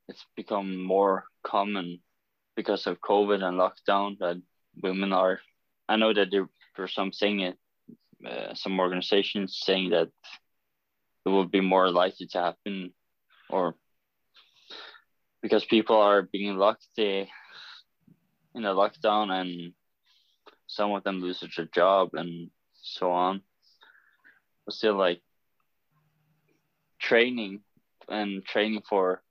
[0.07, 1.99] it's become more common
[2.55, 4.41] because of covid and lockdown that
[4.81, 5.39] women are
[5.89, 6.47] i know that there
[6.79, 7.57] are some saying it
[8.25, 10.09] uh, some organizations saying that
[11.25, 12.93] it will be more likely to happen
[13.49, 13.75] or
[15.41, 17.27] because people are being locked in
[18.55, 19.73] a lockdown and
[20.67, 22.49] some of them lose their job and
[22.81, 23.41] so on.
[24.65, 25.21] But still like
[26.99, 27.61] training
[28.07, 29.21] and training for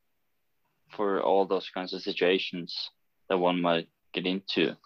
[0.96, 2.90] for all those kinds of situations
[3.28, 4.76] that one might get into.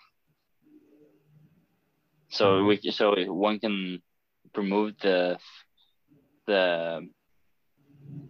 [2.35, 2.67] So mm-hmm.
[2.67, 4.03] we so one can
[4.57, 5.39] remove the
[6.47, 7.09] the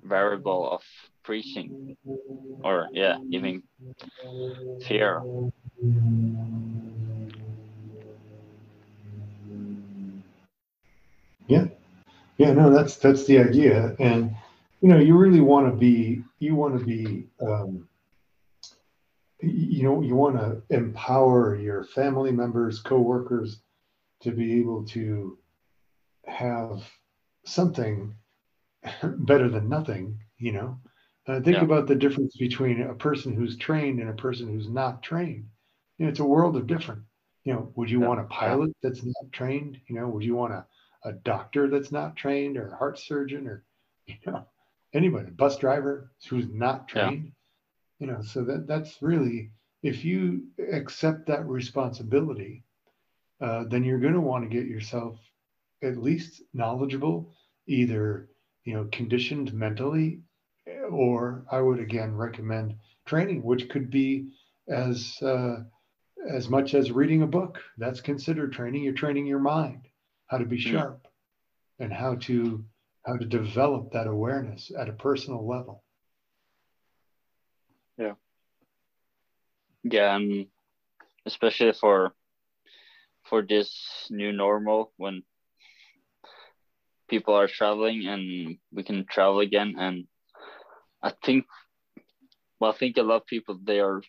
[0.02, 0.82] variable of
[1.24, 1.96] preaching
[2.62, 3.62] or yeah even
[4.86, 5.22] fear.
[11.46, 11.64] Yeah.
[12.36, 13.96] Yeah no that's that's the idea.
[13.98, 14.36] And
[14.82, 17.88] you know you really want to be you want to be um,
[19.40, 23.63] you know you want to empower your family members co-workers
[24.24, 25.38] to be able to
[26.26, 26.82] have
[27.44, 28.14] something
[29.02, 30.78] better than nothing you know
[31.26, 31.64] uh, think yeah.
[31.64, 35.46] about the difference between a person who's trained and a person who's not trained.
[35.96, 37.02] You know, it's a world of different.
[37.44, 38.08] You know, would you yeah.
[38.08, 39.80] want a pilot that's not trained?
[39.88, 40.66] You know, would you want a,
[41.04, 43.64] a doctor that's not trained or a heart surgeon or,
[44.06, 44.44] you know,
[44.92, 47.24] anybody, a bus driver who's not trained?
[47.24, 48.06] Yeah.
[48.06, 49.50] You know, so that that's really,
[49.82, 52.64] if you accept that responsibility,
[53.44, 55.18] uh, then you're going to want to get yourself
[55.82, 57.34] at least knowledgeable,
[57.66, 58.30] either,
[58.64, 60.20] you know, conditioned mentally
[60.90, 64.30] or I would again recommend training, which could be
[64.66, 65.56] as uh,
[66.26, 67.60] as much as reading a book.
[67.76, 68.82] That's considered training.
[68.82, 69.82] You're training your mind
[70.28, 70.70] how to be hmm.
[70.70, 71.06] sharp
[71.78, 72.64] and how to
[73.04, 75.84] how to develop that awareness at a personal level.
[77.98, 78.14] Yeah.
[79.82, 80.46] Yeah, and
[81.26, 82.14] especially for
[83.28, 85.22] for this new normal when
[87.08, 90.06] people are traveling and we can travel again and
[91.02, 91.44] I think,
[92.58, 94.00] well, I think a lot of people they are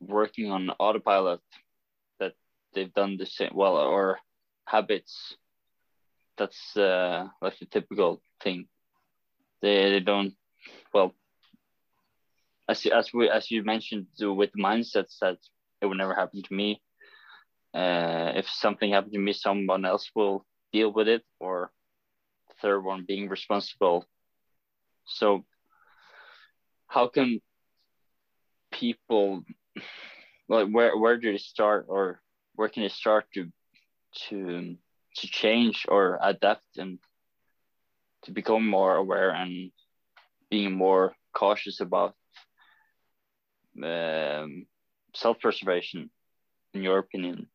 [0.00, 1.40] working on autopilot
[2.18, 2.32] that
[2.74, 4.18] they've done the same well or
[4.66, 5.36] habits.
[6.36, 8.66] That's uh, like the typical thing.
[9.62, 10.34] They, they don't
[10.92, 11.14] well
[12.68, 15.38] as as we as you mentioned with mindsets that
[15.80, 16.82] it would never happen to me.
[17.76, 21.70] Uh, if something happened to me, someone else will deal with it, or
[22.62, 24.06] third one being responsible.
[25.04, 25.44] So
[26.88, 27.40] how can
[28.72, 29.44] people
[30.48, 32.20] like where where do they start or
[32.54, 33.52] where can they start to
[34.28, 34.76] to
[35.16, 36.98] to change or adapt and
[38.24, 39.70] to become more aware and
[40.50, 42.14] being more cautious about
[43.84, 44.66] um,
[45.14, 46.10] self-preservation
[46.74, 47.46] in your opinion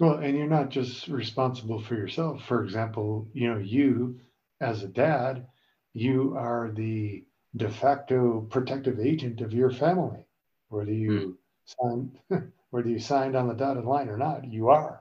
[0.00, 2.44] Well, and you're not just responsible for yourself.
[2.46, 4.20] For example, you know, you
[4.60, 5.46] as a dad,
[5.92, 7.24] you are the
[7.56, 10.26] de facto protective agent of your family,
[10.68, 11.36] whether you mm.
[11.64, 12.18] signed
[12.70, 15.00] whether you signed on the dotted line or not, you are.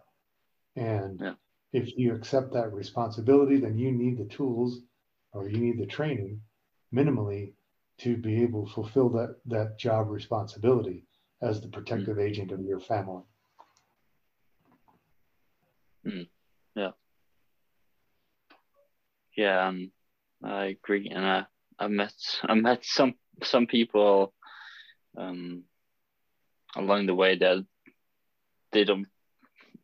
[0.76, 1.34] And yeah.
[1.72, 4.80] if you accept that responsibility, then you need the tools
[5.32, 6.42] or you need the training
[6.94, 7.54] minimally
[7.98, 11.06] to be able to fulfill that that job responsibility
[11.42, 12.30] as the protective mm.
[12.30, 13.24] agent of your family.
[16.06, 16.28] Mm,
[16.76, 16.92] yeah.
[19.36, 19.92] Yeah, um,
[20.44, 21.46] I agree, and I
[21.80, 24.34] I met I met some some people
[25.18, 25.66] um,
[26.76, 27.66] along the way that
[28.72, 29.08] they don't.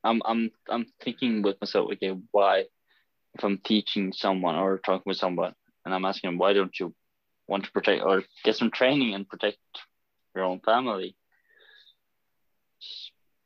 [0.04, 2.66] I'm I'm I'm thinking with myself, okay, why?
[3.36, 5.56] If I'm teaching someone or talking with someone,
[5.86, 6.96] and I'm asking them, why don't you
[7.48, 9.58] want to protect or get some training and protect
[10.36, 11.16] your own family?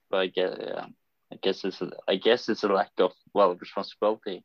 [0.09, 0.85] But I guess, yeah,
[1.33, 4.43] I guess it's a, I guess it's a lack of well responsibility.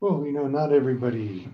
[0.00, 1.50] Well, you know, not everybody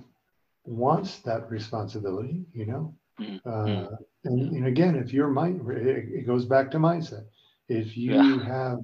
[0.64, 2.94] wants that responsibility, you know.
[3.20, 7.24] Mm, Uh, and, and again, if your mind, it, it goes back to mindset.
[7.68, 8.44] If you Yeah.
[8.44, 8.78] have,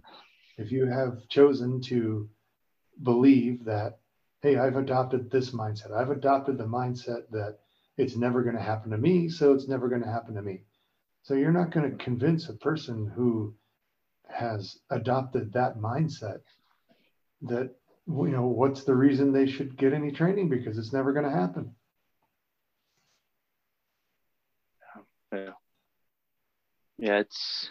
[0.58, 2.28] if you have chosen to
[3.02, 3.98] believe that,
[4.42, 5.92] hey, I've adopted this mindset.
[5.92, 7.58] I've adopted the mindset that
[7.96, 10.62] it's never going to happen to me, so it's never going to happen to me.
[11.24, 13.54] So you're not going to convince a person who
[14.28, 16.40] has adopted that mindset
[17.42, 17.70] that
[18.06, 21.30] you know what's the reason they should get any training because it's never going to
[21.30, 21.74] happen.
[25.32, 25.50] Yeah.
[26.98, 27.70] Yeah, it's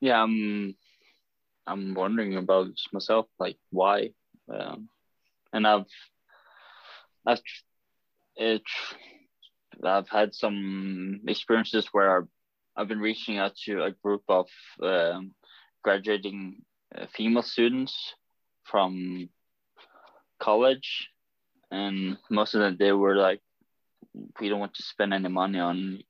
[0.00, 0.76] yeah, I'm
[1.66, 4.10] I'm wondering about myself, like why.
[4.48, 4.88] Um,
[5.52, 5.86] and I've
[7.26, 7.42] I've
[8.36, 8.62] it
[9.84, 12.28] I've had some experiences where
[12.76, 14.46] I've, been reaching out to a group of
[14.82, 15.34] um,
[15.82, 16.62] graduating
[16.96, 18.14] uh, female students
[18.64, 19.28] from
[20.40, 21.08] college,
[21.70, 23.40] and most of them they were like,
[24.40, 26.02] we don't want to spend any money on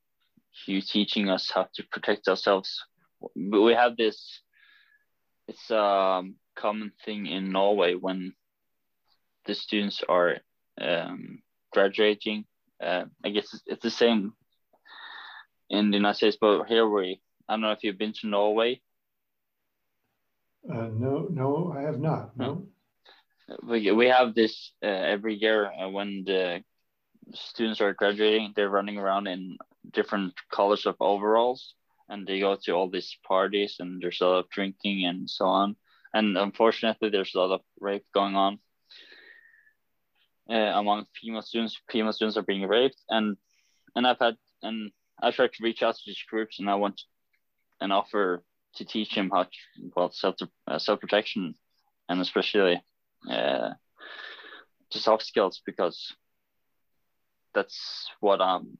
[0.65, 2.83] you teaching us how to protect ourselves.
[3.35, 4.41] We have this.
[5.47, 6.23] It's a
[6.55, 8.33] common thing in Norway when
[9.45, 10.37] the students are
[10.79, 12.45] um, graduating.
[12.83, 14.33] Uh, I guess it's, it's the same
[15.69, 17.21] in the United States, but here we.
[17.47, 18.81] I don't know if you've been to Norway.
[20.69, 22.37] Uh, no, no, I have not.
[22.37, 22.67] No.
[23.67, 26.63] We we have this uh, every year uh, when the
[27.33, 28.53] students are graduating.
[28.55, 29.57] They're running around in
[29.91, 31.75] different colors of overalls,
[32.07, 35.45] and they go to all these parties, and there's a lot of drinking and so
[35.45, 35.75] on.
[36.13, 38.59] And unfortunately, there's a lot of rape going on
[40.49, 41.79] uh, among female students.
[41.91, 43.37] Female students are being raped, and
[43.95, 44.91] and I've had and
[45.21, 47.01] I tried to reach out to these groups, and I want
[47.81, 48.43] an offer
[48.75, 49.49] to teach them how to,
[49.95, 50.35] well self
[50.67, 51.55] uh, self protection,
[52.09, 52.81] and especially
[53.29, 53.69] uh,
[54.91, 56.13] to soft skills because
[57.53, 58.77] that's what um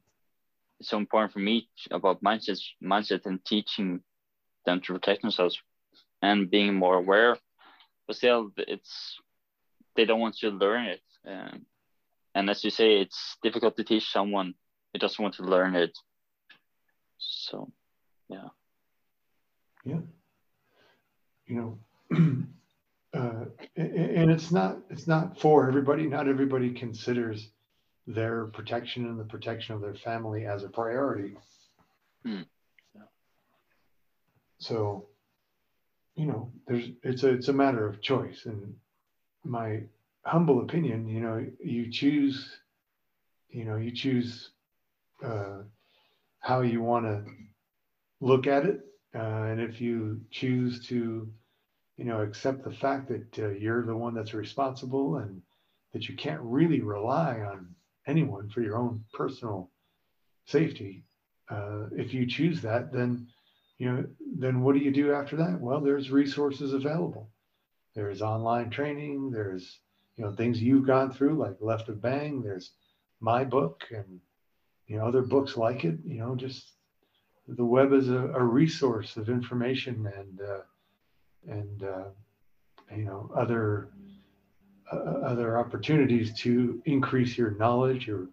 [0.80, 4.00] it's so important for me about mindset mindset and teaching
[4.66, 5.60] them to protect themselves
[6.22, 7.36] and being more aware
[8.06, 9.18] but still it's
[9.96, 11.66] they don't want to learn it um,
[12.34, 14.54] and as you say it's difficult to teach someone
[14.92, 15.96] who doesn't want to learn it
[17.18, 17.70] so
[18.28, 18.48] yeah
[19.84, 20.00] Yeah.
[21.46, 21.78] You know,
[23.14, 23.44] uh,
[23.76, 26.06] and it's not it's not for everybody.
[26.06, 27.50] Not everybody considers
[28.06, 31.36] their protection and the protection of their family as a priority.
[32.94, 33.02] Yeah.
[34.58, 35.08] So,
[36.16, 38.46] you know, there's it's a it's a matter of choice.
[38.46, 38.74] And
[39.44, 39.82] my
[40.24, 42.58] humble opinion, you know, you choose,
[43.48, 44.50] you know, you choose
[45.24, 45.62] uh,
[46.40, 47.24] how you want to
[48.20, 48.80] look at it
[49.14, 51.28] uh, and if you choose to,
[51.96, 55.40] you know, accept the fact that uh, you're the one that's responsible and
[55.92, 57.68] that you can't really rely on
[58.06, 59.70] anyone for your own personal
[60.46, 61.04] safety,
[61.48, 63.28] uh, if you choose that, then,
[63.78, 64.04] you know,
[64.36, 65.60] then what do you do after that?
[65.60, 67.30] Well, there's resources available.
[67.94, 69.30] There's online training.
[69.30, 69.78] There's,
[70.16, 72.42] you know, things you've gone through like Left of Bang.
[72.42, 72.72] There's
[73.20, 74.20] my book and,
[74.86, 75.98] you know, other books like it.
[76.04, 76.74] You know, just
[77.48, 80.60] the web is a, a resource of information and uh,
[81.48, 82.04] and uh,
[82.94, 83.90] you know other
[84.92, 88.28] uh, other opportunities to increase your knowledge your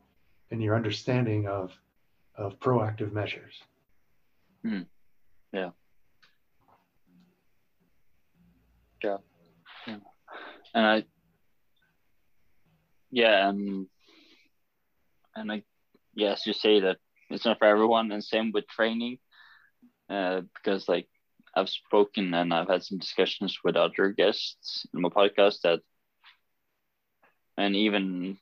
[0.51, 1.71] and your understanding of
[2.37, 3.61] of proactive measures.
[4.63, 4.81] Hmm.
[5.51, 5.71] Yeah.
[9.03, 9.17] Yeah.
[9.87, 9.97] yeah.
[10.73, 11.03] And I,
[13.11, 13.87] yeah, and
[15.35, 15.63] and I,
[16.15, 16.97] yes, you say that
[17.29, 19.19] it's not for everyone, and same with training,
[20.09, 21.07] uh, because like
[21.55, 25.79] I've spoken and I've had some discussions with other guests in my podcast that,
[27.57, 28.37] and even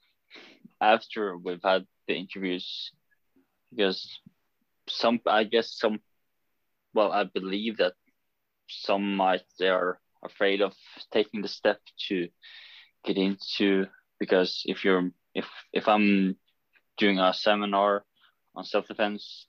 [0.81, 2.91] after we've had the interviews,
[3.71, 4.19] because
[4.87, 5.99] some, I guess some,
[6.93, 7.93] well, I believe that
[8.67, 10.73] some might they are afraid of
[11.11, 12.27] taking the step to
[13.05, 13.87] get into
[14.19, 16.35] because if you're if if I'm
[16.97, 18.03] doing a seminar
[18.55, 19.47] on self defense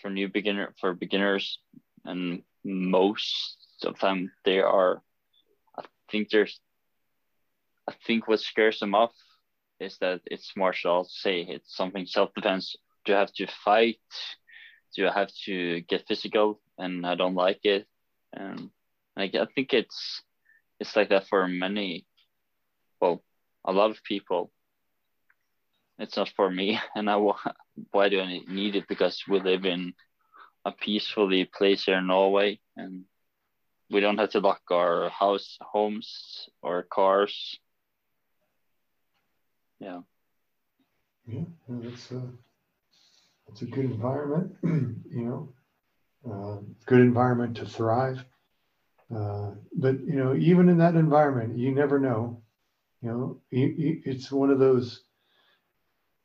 [0.00, 1.58] for new beginner for beginners
[2.04, 5.02] and most of the time they are
[5.78, 6.60] I think there's
[7.88, 9.12] I think what scares them off
[9.80, 11.20] is that it's martial arts.
[11.22, 12.76] Say it's something self defense.
[13.04, 13.98] Do you have to fight?
[14.94, 16.60] Do you have to get physical?
[16.78, 17.86] And I don't like it.
[18.32, 18.70] And
[19.16, 20.22] like I think it's
[20.78, 22.06] it's like that for many,
[23.00, 23.22] well,
[23.64, 24.50] a lot of people.
[25.98, 27.16] It's not for me, and I
[27.90, 28.88] why do I need it?
[28.88, 29.94] Because we live in
[30.64, 33.04] a peacefully place here in Norway, and
[33.90, 37.58] we don't have to lock our house, homes, or cars.
[39.78, 40.00] Yeah.
[41.26, 42.22] Yeah, that's a
[43.46, 44.56] that's a good environment.
[44.62, 45.48] you know,
[46.30, 48.24] uh, good environment to thrive.
[49.14, 52.42] Uh, but you know, even in that environment, you never know.
[53.02, 55.02] You know, it's one of those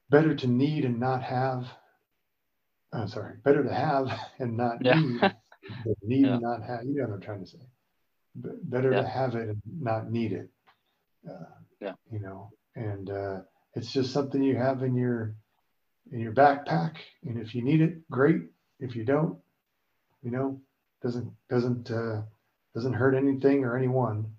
[0.10, 1.68] better to need and not have.
[2.92, 4.10] I'm sorry, better to have
[4.40, 5.00] and not yeah.
[5.00, 5.22] need.
[6.04, 6.34] Need yeah.
[6.34, 6.84] and not have.
[6.84, 7.58] You know what I'm trying to say.
[8.36, 9.02] Better yeah.
[9.02, 10.48] to have it and not need it.
[11.28, 11.46] Uh,
[11.82, 11.94] yeah.
[12.12, 13.40] You know, and uh,
[13.74, 15.34] it's just something you have in your
[16.12, 18.42] in your backpack, and if you need it, great.
[18.80, 19.40] If you don't,
[20.22, 20.62] you know,
[21.02, 22.22] doesn't doesn't uh,
[22.76, 24.34] doesn't hurt anything or anyone.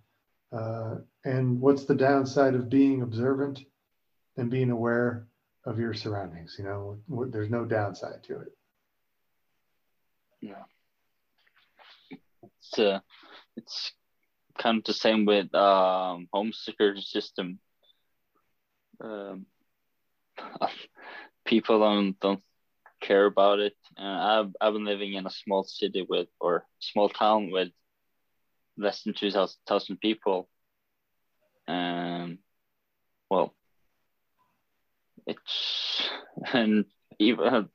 [0.52, 3.60] Uh, and what's the downside of being observant
[4.36, 5.26] and being aware
[5.64, 6.56] of your surroundings?
[6.58, 8.52] You know, there's no downside to it.
[10.40, 10.62] Yeah.
[12.42, 13.00] It's uh,
[13.56, 13.92] it's
[14.58, 17.58] kind of the same with um, home security system.
[19.00, 19.46] Um,
[21.44, 22.42] people don't don't
[23.00, 23.74] care about it.
[23.96, 27.68] And I've I've been living in a small city with or small town with
[28.76, 30.48] less than 2,000 people.
[31.68, 32.38] Um,
[33.30, 33.54] well,
[35.26, 36.08] it's
[36.52, 36.84] and
[37.18, 37.68] even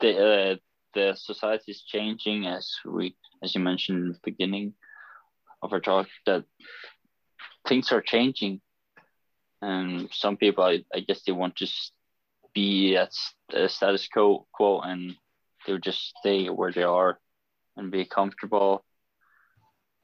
[0.00, 0.56] the uh,
[0.94, 4.74] the society is changing as we as you mentioned in the beginning
[5.62, 6.44] of our talk that
[7.66, 8.60] things are changing
[9.60, 11.66] and some people I, I guess they want to
[12.54, 13.12] be at
[13.50, 15.14] the status quo quo and
[15.66, 17.18] they'll just stay where they are
[17.76, 18.84] and be comfortable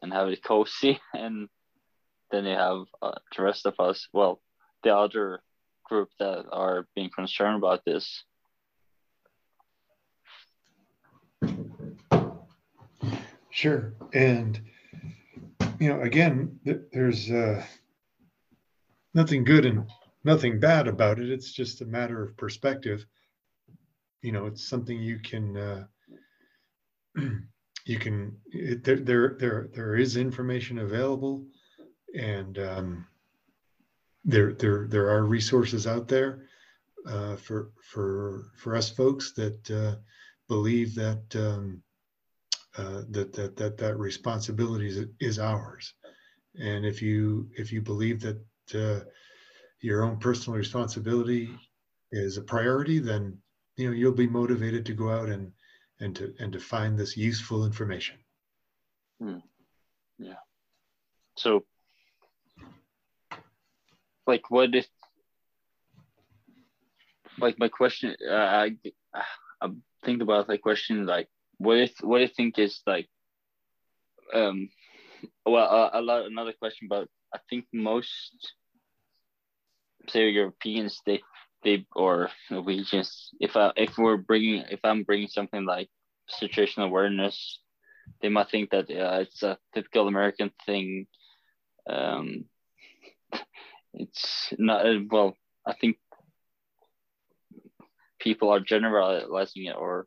[0.05, 1.48] and have it cozy and
[2.30, 4.40] then you have uh, the rest of us well
[4.82, 5.40] the other
[5.84, 8.24] group that are being concerned about this.
[13.50, 14.61] Sure and
[15.80, 16.59] you know again
[16.92, 17.64] there's uh,
[19.14, 19.88] nothing good and
[20.24, 21.30] nothing bad about it.
[21.30, 23.07] It's just a matter of perspective.
[24.22, 25.84] You know it's something you can uh,
[27.85, 31.45] you can it, there, there there there is information available
[32.18, 33.07] and um,
[34.24, 36.47] there there there are resources out there
[37.07, 39.97] uh, for for for us folks that uh,
[40.49, 41.82] believe that um,
[42.78, 45.95] uh, that that that that responsibility is, is ours.
[46.59, 48.41] And if you if you believe that
[48.74, 49.05] uh,
[49.80, 51.51] your own personal responsibility
[52.11, 53.37] is a priority then
[53.76, 55.53] you know you'll be motivated to go out and
[56.05, 58.16] and to and to find this useful information.
[59.20, 59.38] Hmm.
[60.18, 60.42] Yeah.
[61.36, 61.64] So,
[64.26, 64.86] like, what if,
[67.38, 68.76] like, my question, uh, I,
[69.61, 69.70] I
[70.05, 71.28] think about the question, like,
[71.59, 73.09] what if, what I think is like,
[74.32, 74.68] um,
[75.44, 78.55] well, a lot, another question, but I think most,
[80.09, 81.22] say, Europeans, they
[81.64, 85.88] they or we just if I if we're bringing if I'm bringing something like
[86.30, 87.60] situational awareness,
[88.22, 91.06] they might think that yeah, it's a typical American thing.
[91.88, 92.44] Um,
[93.94, 95.36] it's not well.
[95.66, 95.96] I think
[98.20, 100.06] people are generalizing it or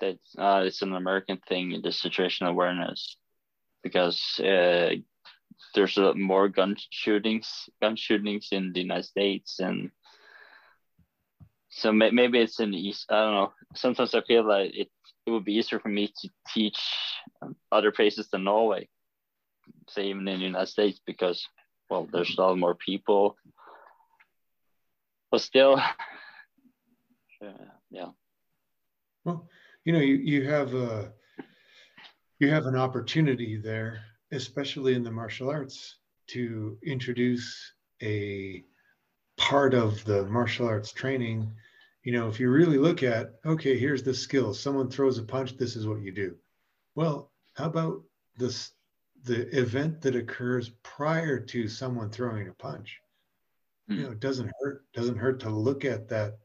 [0.00, 3.16] that uh, it's an American thing, the situational awareness,
[3.82, 4.90] because uh,
[5.74, 9.90] there's a, lot more gun shootings, gun shootings in the United States, and
[11.74, 13.06] so maybe it's the east.
[13.08, 13.52] I don't know.
[13.74, 14.90] Sometimes I feel like it
[15.24, 16.78] it would be easier for me to teach
[17.70, 18.88] other places than Norway,
[19.88, 21.46] say even in the United States, because
[21.88, 23.36] well, there's a lot more people.
[25.30, 25.76] But still,
[27.44, 27.52] uh,
[27.90, 28.08] yeah.
[29.24, 29.48] Well,
[29.84, 31.12] you know, you, you have a
[32.38, 35.96] you have an opportunity there, especially in the martial arts,
[36.28, 38.62] to introduce a
[39.36, 41.52] part of the martial arts training
[42.04, 44.54] you know if you really look at okay here's the skill.
[44.54, 46.36] Someone throws a punch this is what you do.
[46.94, 48.02] Well how about
[48.36, 48.72] this
[49.24, 52.98] the event that occurs prior to someone throwing a punch?
[53.88, 54.02] You hmm.
[54.02, 56.38] know it doesn't hurt doesn't hurt to look at that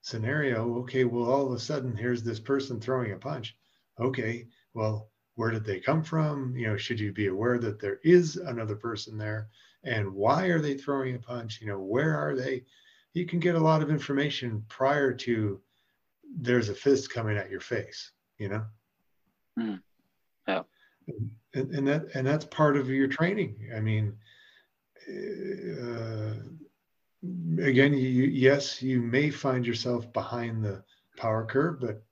[0.00, 0.78] scenario.
[0.80, 3.56] Okay well all of a sudden here's this person throwing a punch.
[4.00, 8.00] Okay well where did they come from you know should you be aware that there
[8.04, 9.48] is another person there
[9.84, 11.60] and why are they throwing a punch?
[11.60, 12.64] You know, where are they?
[13.12, 15.60] You can get a lot of information prior to
[16.36, 18.64] there's a fist coming at your face, you know?
[19.58, 19.80] Mm.
[20.48, 20.62] Yeah.
[21.54, 23.70] And, and that and that's part of your training.
[23.76, 24.16] I mean,
[25.08, 26.34] uh,
[27.62, 30.82] again, you, yes, you may find yourself behind the
[31.16, 32.02] power curve, but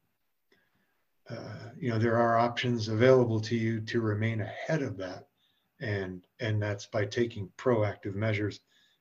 [1.31, 5.29] uh, you know there are options available to you to remain ahead of that,
[5.81, 8.61] and and that's by taking proactive measures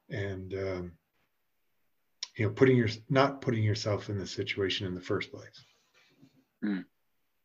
[0.10, 0.92] and um,
[2.38, 5.66] you know putting your not putting yourself in the situation in the first place.
[6.64, 6.86] Mm.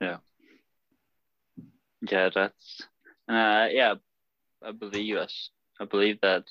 [0.00, 0.18] Yeah.
[2.02, 2.82] Yeah, that's
[3.28, 3.94] uh, yeah.
[4.62, 5.50] I believe us
[5.80, 6.44] I believe that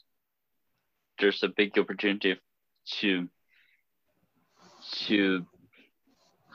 [1.20, 2.40] there's a big opportunity
[3.00, 3.28] to
[5.08, 5.46] to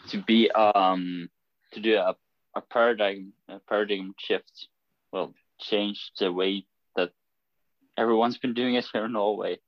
[0.08, 1.28] to be um
[1.72, 2.14] to do a,
[2.54, 4.68] a paradigm a paradigm shift.
[5.12, 6.64] Well change the way
[6.96, 7.10] that
[7.96, 9.58] everyone's been doing it here in Norway.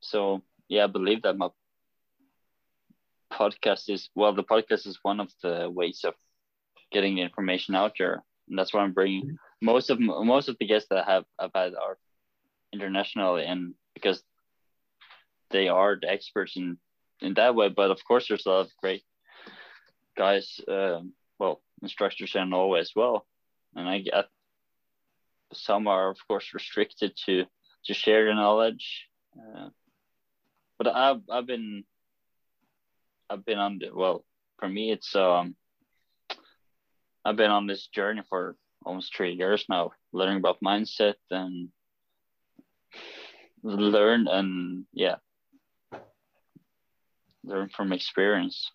[0.00, 1.48] So yeah I believe that my
[3.32, 6.14] podcast is well the podcast is one of the ways of
[6.90, 8.22] getting the information out there.
[8.48, 11.50] And that's why I'm bringing most of most of the guests that I have I've
[11.54, 11.98] had are
[12.72, 14.22] international and because
[15.50, 16.78] they are the experts in
[17.20, 17.68] in that way.
[17.68, 19.02] But of course there's a lot of great
[20.18, 21.00] guys uh,
[21.38, 23.26] well instructors in Norway as well.
[23.74, 24.26] And I get
[25.52, 27.44] some are of course restricted to
[27.84, 29.08] to share the knowledge
[29.38, 29.68] uh,
[30.78, 31.84] but I've I've been
[33.30, 34.24] I've been on the well
[34.58, 35.54] for me it's um
[37.24, 41.68] I've been on this journey for almost three years now learning about mindset and
[43.62, 45.16] learn and yeah
[47.44, 48.70] learn from experience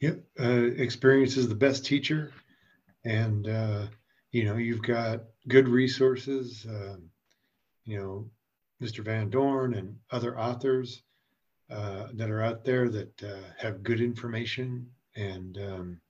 [0.00, 2.32] Yep, uh, experience is the best teacher,
[3.04, 3.86] and uh,
[4.32, 6.66] you know you've got good resources.
[6.68, 7.10] Um,
[7.84, 8.30] you know,
[8.82, 9.04] Mr.
[9.04, 11.02] Van Horne and other authors
[11.70, 14.86] uh, that are out there that uh, have good information,
[15.16, 16.00] and um,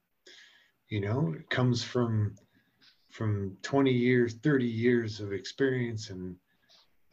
[0.89, 2.37] you know it comes from
[3.11, 6.37] from 20 years, 30 years of experience, and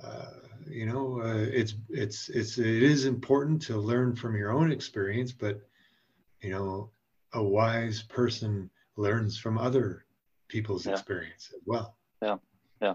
[0.04, 0.32] uh,
[0.70, 5.32] you know uh, it's it's it's it is important to learn from your own experience,
[5.32, 5.60] but
[6.42, 6.92] you know,
[7.34, 10.06] a wise person learns from other
[10.48, 10.94] people's yeah.
[10.94, 11.98] experience as well.
[12.22, 12.38] Yeah,
[12.82, 12.94] yeah,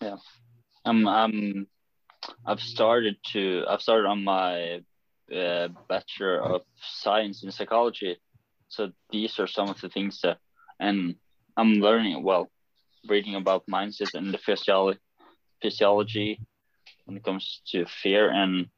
[0.00, 0.16] yeah.
[0.84, 1.66] Um, um,
[2.46, 3.64] I've started to.
[3.68, 4.82] I've started on my
[5.34, 8.16] uh, bachelor of science in psychology.
[8.68, 10.38] So these are some of the things that,
[10.80, 11.16] and
[11.56, 12.50] I'm learning well,
[13.08, 14.98] reading about mindset and the physiology,
[15.62, 16.40] physiology
[17.04, 18.68] when it comes to fear and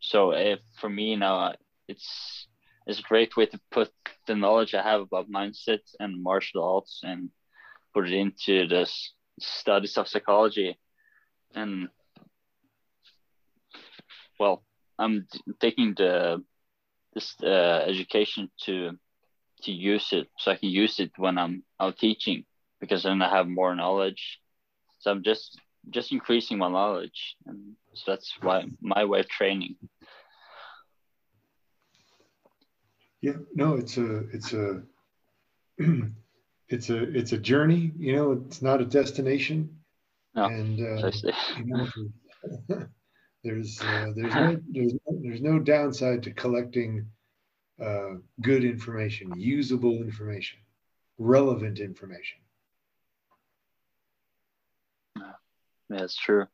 [0.00, 1.54] so if for me now
[1.88, 2.46] it's
[2.86, 3.90] it's a great way to put
[4.26, 7.30] the knowledge I have about mindset and martial arts and
[7.94, 8.90] put it into the
[9.40, 10.78] studies of psychology.
[11.54, 11.88] And
[14.38, 14.64] well,
[14.98, 15.26] I'm
[15.60, 16.42] taking the
[17.14, 18.98] this uh, education to
[19.62, 22.44] to use it so I can use it when I'm out teaching
[22.80, 24.40] because then I have more knowledge.
[24.98, 25.58] So I'm just
[25.90, 29.76] just increasing my knowledge, and so that's why my way of training.
[33.24, 34.82] Yeah, no, it's a it's a
[36.68, 37.90] it's a it's a journey.
[37.96, 39.78] You know, it's not a destination.
[40.34, 41.10] No, and uh,
[41.56, 41.86] you know,
[43.42, 47.06] there's uh, there's no there's no, there's no downside to collecting
[47.82, 50.58] uh, good information, usable information,
[51.16, 52.40] relevant information.
[55.18, 55.32] Yeah,
[55.88, 56.44] that's true.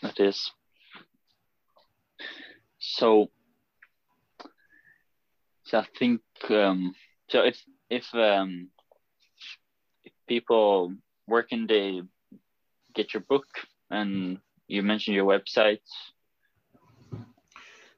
[0.00, 0.50] That is.
[2.78, 3.28] So
[5.68, 6.94] so I think um,
[7.28, 7.42] so.
[7.42, 8.68] If if um,
[10.04, 10.94] if people
[11.26, 12.02] where can they
[12.94, 13.46] get your book?
[13.90, 15.80] And you mentioned your website.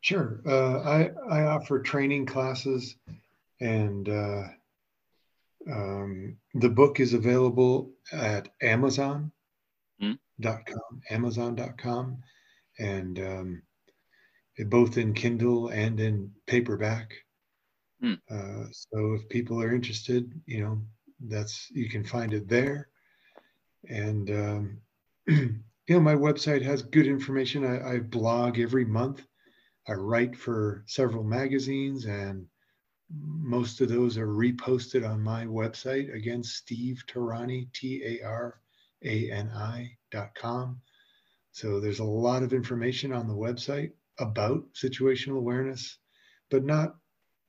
[0.01, 0.41] Sure.
[0.47, 2.97] Uh, I I offer training classes,
[3.61, 4.43] and uh,
[5.71, 9.33] um, the book is available at Amazon.
[10.01, 10.12] Hmm?
[10.41, 12.23] Dot com, Amazon.com,
[12.79, 13.62] and um,
[14.66, 17.12] both in Kindle and in paperback.
[18.01, 18.14] Hmm.
[18.30, 20.82] Uh, so if people are interested, you know,
[21.28, 22.88] that's you can find it there.
[23.88, 24.78] And um,
[25.28, 27.64] you know, my website has good information.
[27.64, 29.26] I, I, blog every month.
[29.88, 32.46] I write for several magazines, and
[33.12, 36.14] most of those are reposted on my website.
[36.14, 38.61] Again, Steve Tarani, T A R
[39.05, 40.80] A N I dot com.
[41.53, 45.98] So there's a lot of information on the website about situational awareness,
[46.51, 46.96] but not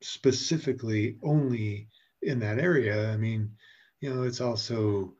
[0.02, 1.88] specifically only
[2.22, 3.12] in that area.
[3.12, 3.50] I mean,
[4.00, 5.14] you know, it's also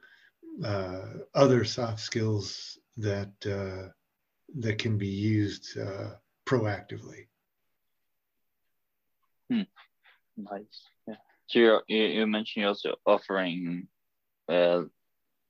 [0.64, 1.02] uh,
[1.34, 3.88] other soft skills that uh,
[4.58, 6.10] that can be used uh,
[6.46, 7.26] proactively.
[9.50, 9.62] Hmm.
[10.36, 10.88] Nice.
[11.06, 11.14] Yeah.
[11.46, 13.88] So you're, you you mentioned you're also offering,
[14.48, 14.82] uh,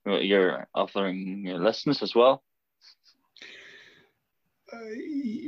[0.05, 2.43] you're offering lessons as well.
[4.73, 4.79] Uh,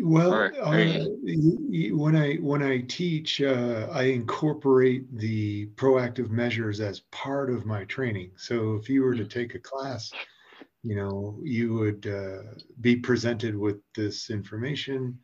[0.03, 7.49] well, uh, when I when I teach, uh, I incorporate the proactive measures as part
[7.49, 8.31] of my training.
[8.37, 9.29] So if you were to hmm.
[9.29, 10.11] take a class,
[10.83, 15.17] you know, you would uh, be presented with this information,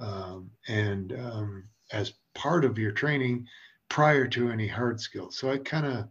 [0.00, 3.46] um, and um, as part of your training,
[3.90, 5.36] prior to any hard skills.
[5.36, 6.08] So I kind of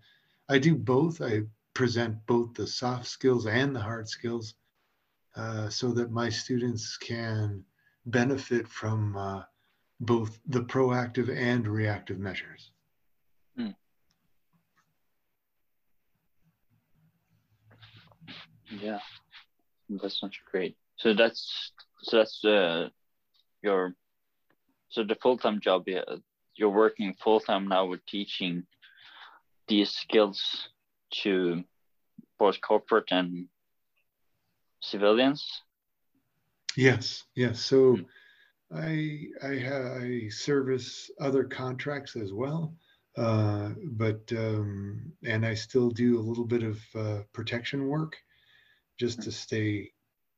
[0.49, 1.21] I do both.
[1.21, 1.41] I
[1.73, 4.53] present both the soft skills and the hard skills
[5.35, 7.63] uh, so that my students can
[8.05, 9.41] benefit from uh,
[9.99, 12.71] both the proactive and reactive measures.
[13.57, 13.69] Hmm.
[18.69, 18.99] Yeah,
[19.89, 20.75] that sounds great.
[20.97, 21.71] So that's
[22.01, 22.89] so that's uh,
[23.61, 23.95] your
[24.89, 25.85] so the full time job.
[26.55, 28.63] You're working full time now with teaching
[29.67, 30.69] these skills
[31.23, 31.63] to
[32.37, 33.47] both corporate and
[34.83, 35.63] civilians?
[36.75, 37.59] Yes, yes.
[37.59, 38.05] So mm.
[38.73, 42.75] I I, I service other contracts as well,
[43.17, 48.17] uh, but um, and I still do a little bit of uh, protection work
[48.99, 49.91] just to stay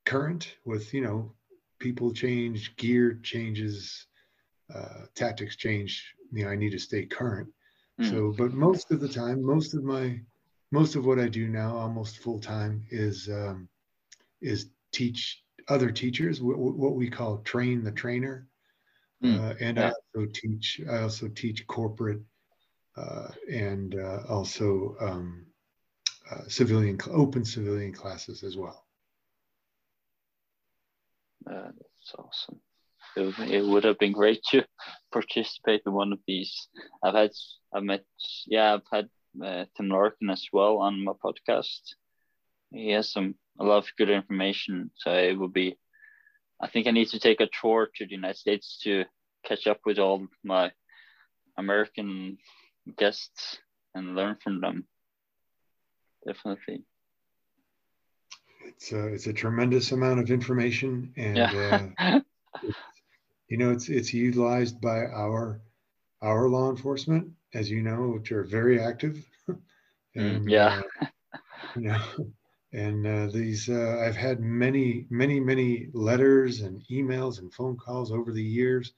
[0.05, 1.31] current with you know
[1.79, 4.07] people change, gear changes,
[4.73, 6.13] uh, tactics change.
[6.31, 7.49] You know, I need to stay current.
[8.01, 8.09] Mm.
[8.09, 10.19] So, but most of the time, most of my
[10.71, 13.69] most of what I do now, almost full time, is um,
[14.45, 18.47] is teach other teachers what, what we call train the trainer.
[19.23, 19.87] Mm, uh, and yeah.
[19.87, 22.21] I also teach, I also teach corporate
[22.97, 25.45] uh, and uh, also um,
[26.31, 28.85] uh, civilian, open civilian classes as well.
[31.49, 32.59] Uh, that's awesome.
[33.15, 34.65] It, it, would have been great to
[35.11, 36.67] participate in one of these.
[37.03, 37.31] I've had,
[37.73, 38.03] I've met,
[38.47, 39.09] yeah, I've had
[39.43, 41.81] uh, Tim Larkin as well on my podcast.
[42.71, 44.91] He has some a lot of good information.
[44.95, 45.77] So it will be,
[46.61, 49.05] I think I need to take a tour to the United States to
[49.45, 50.71] catch up with all my
[51.57, 52.37] American
[52.97, 53.57] guests
[53.93, 54.85] and learn from them.
[56.25, 56.83] Definitely.
[58.65, 61.89] It's a, it's a tremendous amount of information and yeah.
[61.99, 62.19] uh,
[63.47, 65.61] you know it's it's utilized by our
[66.21, 69.57] our law enforcement as you know which are very active mm,
[70.15, 71.05] and yeah uh,
[71.75, 72.01] you know
[72.75, 78.11] and uh, these uh, i've had many many many letters and emails and phone calls
[78.11, 78.93] over the years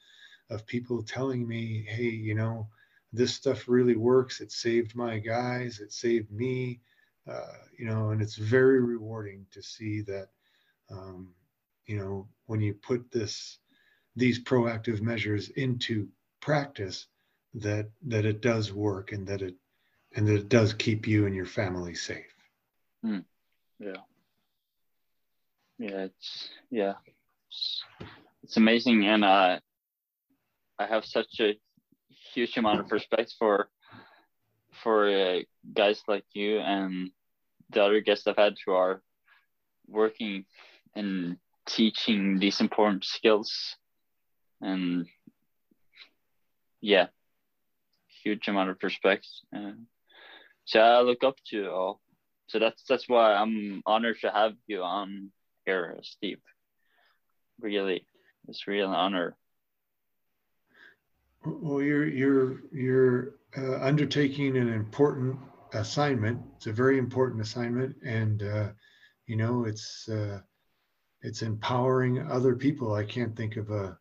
[0.49, 2.67] of people telling me hey you know
[3.13, 4.41] this stuff really works.
[4.41, 5.79] It saved my guys.
[5.79, 6.81] It saved me.
[7.27, 10.29] Uh, you know and it's very rewarding to see that
[10.89, 11.33] um,
[11.85, 13.59] you know when you put this
[14.15, 16.07] these proactive measures into
[16.39, 17.07] practice
[17.53, 19.55] that that it does work and that it
[20.15, 22.33] and that it does keep you and your family safe.
[23.05, 23.25] Mm
[23.79, 24.01] yeah.
[25.77, 26.93] Yeah it's yeah.
[27.47, 27.83] It's,
[28.43, 29.59] it's amazing and uh,
[30.79, 31.57] i have such a
[32.33, 33.69] huge amount of respect for
[34.83, 35.39] for uh,
[35.73, 37.11] guys like you and
[37.71, 39.01] the other guests i've had who are
[39.87, 40.45] working
[40.95, 43.75] and teaching these important skills.
[44.61, 45.05] And
[46.81, 47.07] yeah
[48.23, 49.27] huge amount of respect.
[49.55, 49.73] Uh,
[50.65, 52.01] so i look up to all
[52.47, 55.31] so that's that's why I'm honored to have you on
[55.65, 56.39] here, Steve.
[57.59, 58.05] Really,
[58.47, 59.35] it's really an honor.
[61.45, 65.37] Well, you're you're you're uh, undertaking an important
[65.73, 66.41] assignment.
[66.55, 68.69] It's a very important assignment, and uh,
[69.25, 70.39] you know it's uh,
[71.21, 72.93] it's empowering other people.
[72.93, 73.97] I can't think of a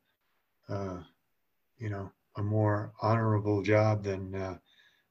[0.69, 0.99] uh,
[1.79, 4.59] you know a more honorable job than uh,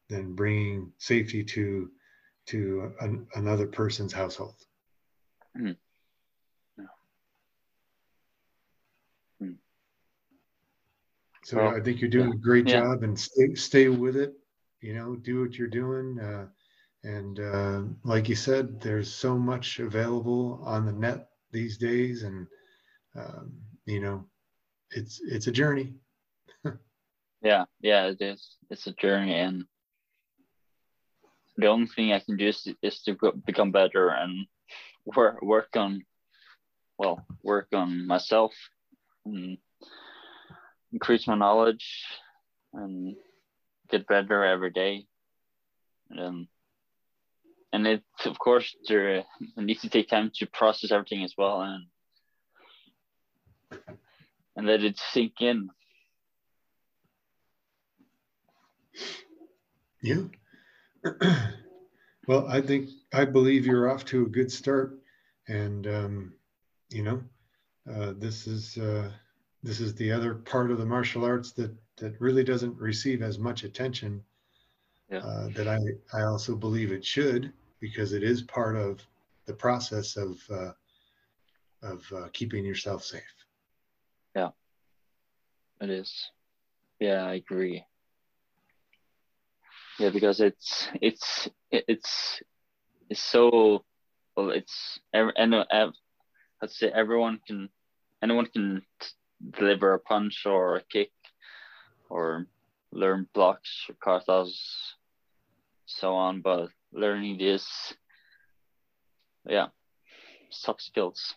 [0.09, 1.89] than bringing safety to
[2.47, 4.55] to an, another person's household.
[5.57, 5.75] Mm.
[6.77, 6.85] Yeah.
[9.41, 9.55] Mm.
[11.43, 12.35] So well, I think you're doing yeah.
[12.35, 12.81] a great yeah.
[12.81, 14.33] job and stay, stay with it,
[14.81, 16.19] you know, do what you're doing.
[16.19, 16.47] Uh,
[17.03, 22.23] and uh, like you said, there's so much available on the net these days.
[22.23, 22.47] And,
[23.15, 23.53] um,
[23.85, 24.25] you know,
[24.91, 25.93] it's, it's a journey.
[27.41, 27.65] yeah.
[27.81, 28.57] Yeah, it is.
[28.69, 29.35] It's a journey.
[29.35, 29.65] And
[31.58, 34.47] the only thing I can do is, is to become better and
[35.06, 36.03] work work on
[36.97, 38.53] well work on myself
[39.26, 39.58] and
[40.91, 41.86] increase my knowledge
[42.74, 43.16] and
[43.89, 45.06] get better every day
[46.18, 46.47] um,
[47.74, 49.24] and and it of course there
[49.58, 51.86] needs to take time to process everything as well and
[54.56, 55.70] and let it sink in
[60.01, 60.22] Yeah.
[62.28, 64.99] well, I think I believe you're off to a good start,
[65.47, 66.34] and um,
[66.89, 67.22] you know,
[67.91, 69.12] uh, this is uh,
[69.64, 73.39] this is the other part of the martial arts that that really doesn't receive as
[73.39, 74.24] much attention
[75.10, 75.20] yeah.
[75.20, 75.80] uh, that I
[76.18, 79.06] I also believe it should because it is part of
[79.45, 80.72] the process of uh,
[81.84, 83.22] of uh, keeping yourself safe.
[84.36, 84.49] Yeah,
[85.82, 86.32] it is.
[86.99, 87.84] Yeah, I agree
[89.99, 92.41] yeah because it's it's it's
[93.09, 93.83] it's so
[94.35, 95.91] well it's and uh,
[96.61, 97.69] let's say everyone can
[98.21, 98.81] anyone can
[99.57, 101.11] deliver a punch or a kick
[102.09, 102.45] or
[102.91, 104.51] learn blocks or katas
[105.85, 107.93] so on but learning this
[109.47, 109.67] yeah
[110.49, 111.35] soft skills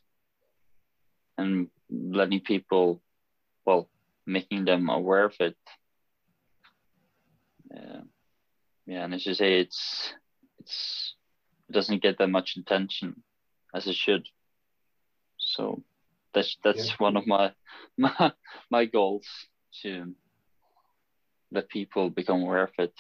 [1.37, 3.01] and letting people
[3.65, 3.89] well
[4.27, 5.57] making them aware of it.
[7.75, 8.01] Yeah
[8.89, 10.15] yeah, and as you say, it's
[10.59, 11.15] it's
[11.69, 13.23] it doesn't get that much attention
[13.75, 14.27] as it should.
[15.37, 15.83] So
[16.33, 16.95] that's that's yeah.
[16.97, 17.53] one of my,
[17.99, 18.33] my
[18.71, 19.27] my goals
[19.83, 20.15] to
[21.53, 22.95] let people become aware of it.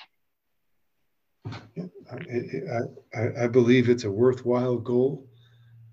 [1.75, 5.27] Yeah, I, I, I believe it's a worthwhile goal,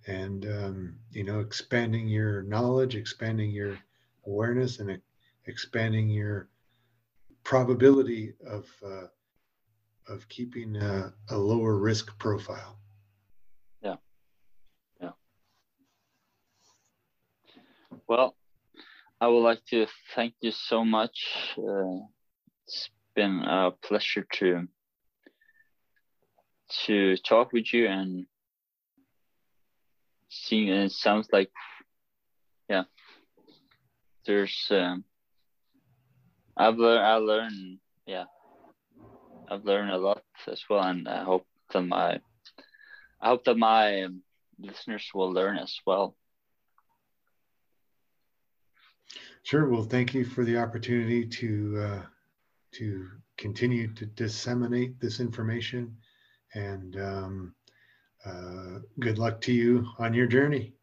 [0.07, 3.77] and um, you know, expanding your knowledge, expanding your
[4.27, 4.99] awareness, and
[5.45, 6.49] expanding your
[7.45, 9.07] probability of uh,
[10.07, 12.77] of keeping a, a lower risk profile.
[13.81, 13.95] Yeah.
[15.01, 15.11] Yeah.
[18.07, 18.35] Well,
[19.19, 21.55] I would like to thank you so much.
[21.57, 22.05] Uh,
[22.65, 24.67] it's been a pleasure to
[26.85, 28.25] to talk with you and
[30.29, 31.51] seeing it sounds like
[32.67, 32.83] yeah
[34.25, 35.03] there's um
[36.57, 38.25] I've learned I learned yeah
[39.49, 42.19] I've learned a lot as well, and I hope that my
[43.21, 44.07] I hope that my
[44.59, 46.15] listeners will learn as well.
[49.43, 49.69] Sure.
[49.69, 52.01] Well, thank you for the opportunity to uh,
[52.73, 55.95] to continue to disseminate this information,
[56.53, 57.55] and um,
[58.25, 60.73] uh, good luck to you on your journey.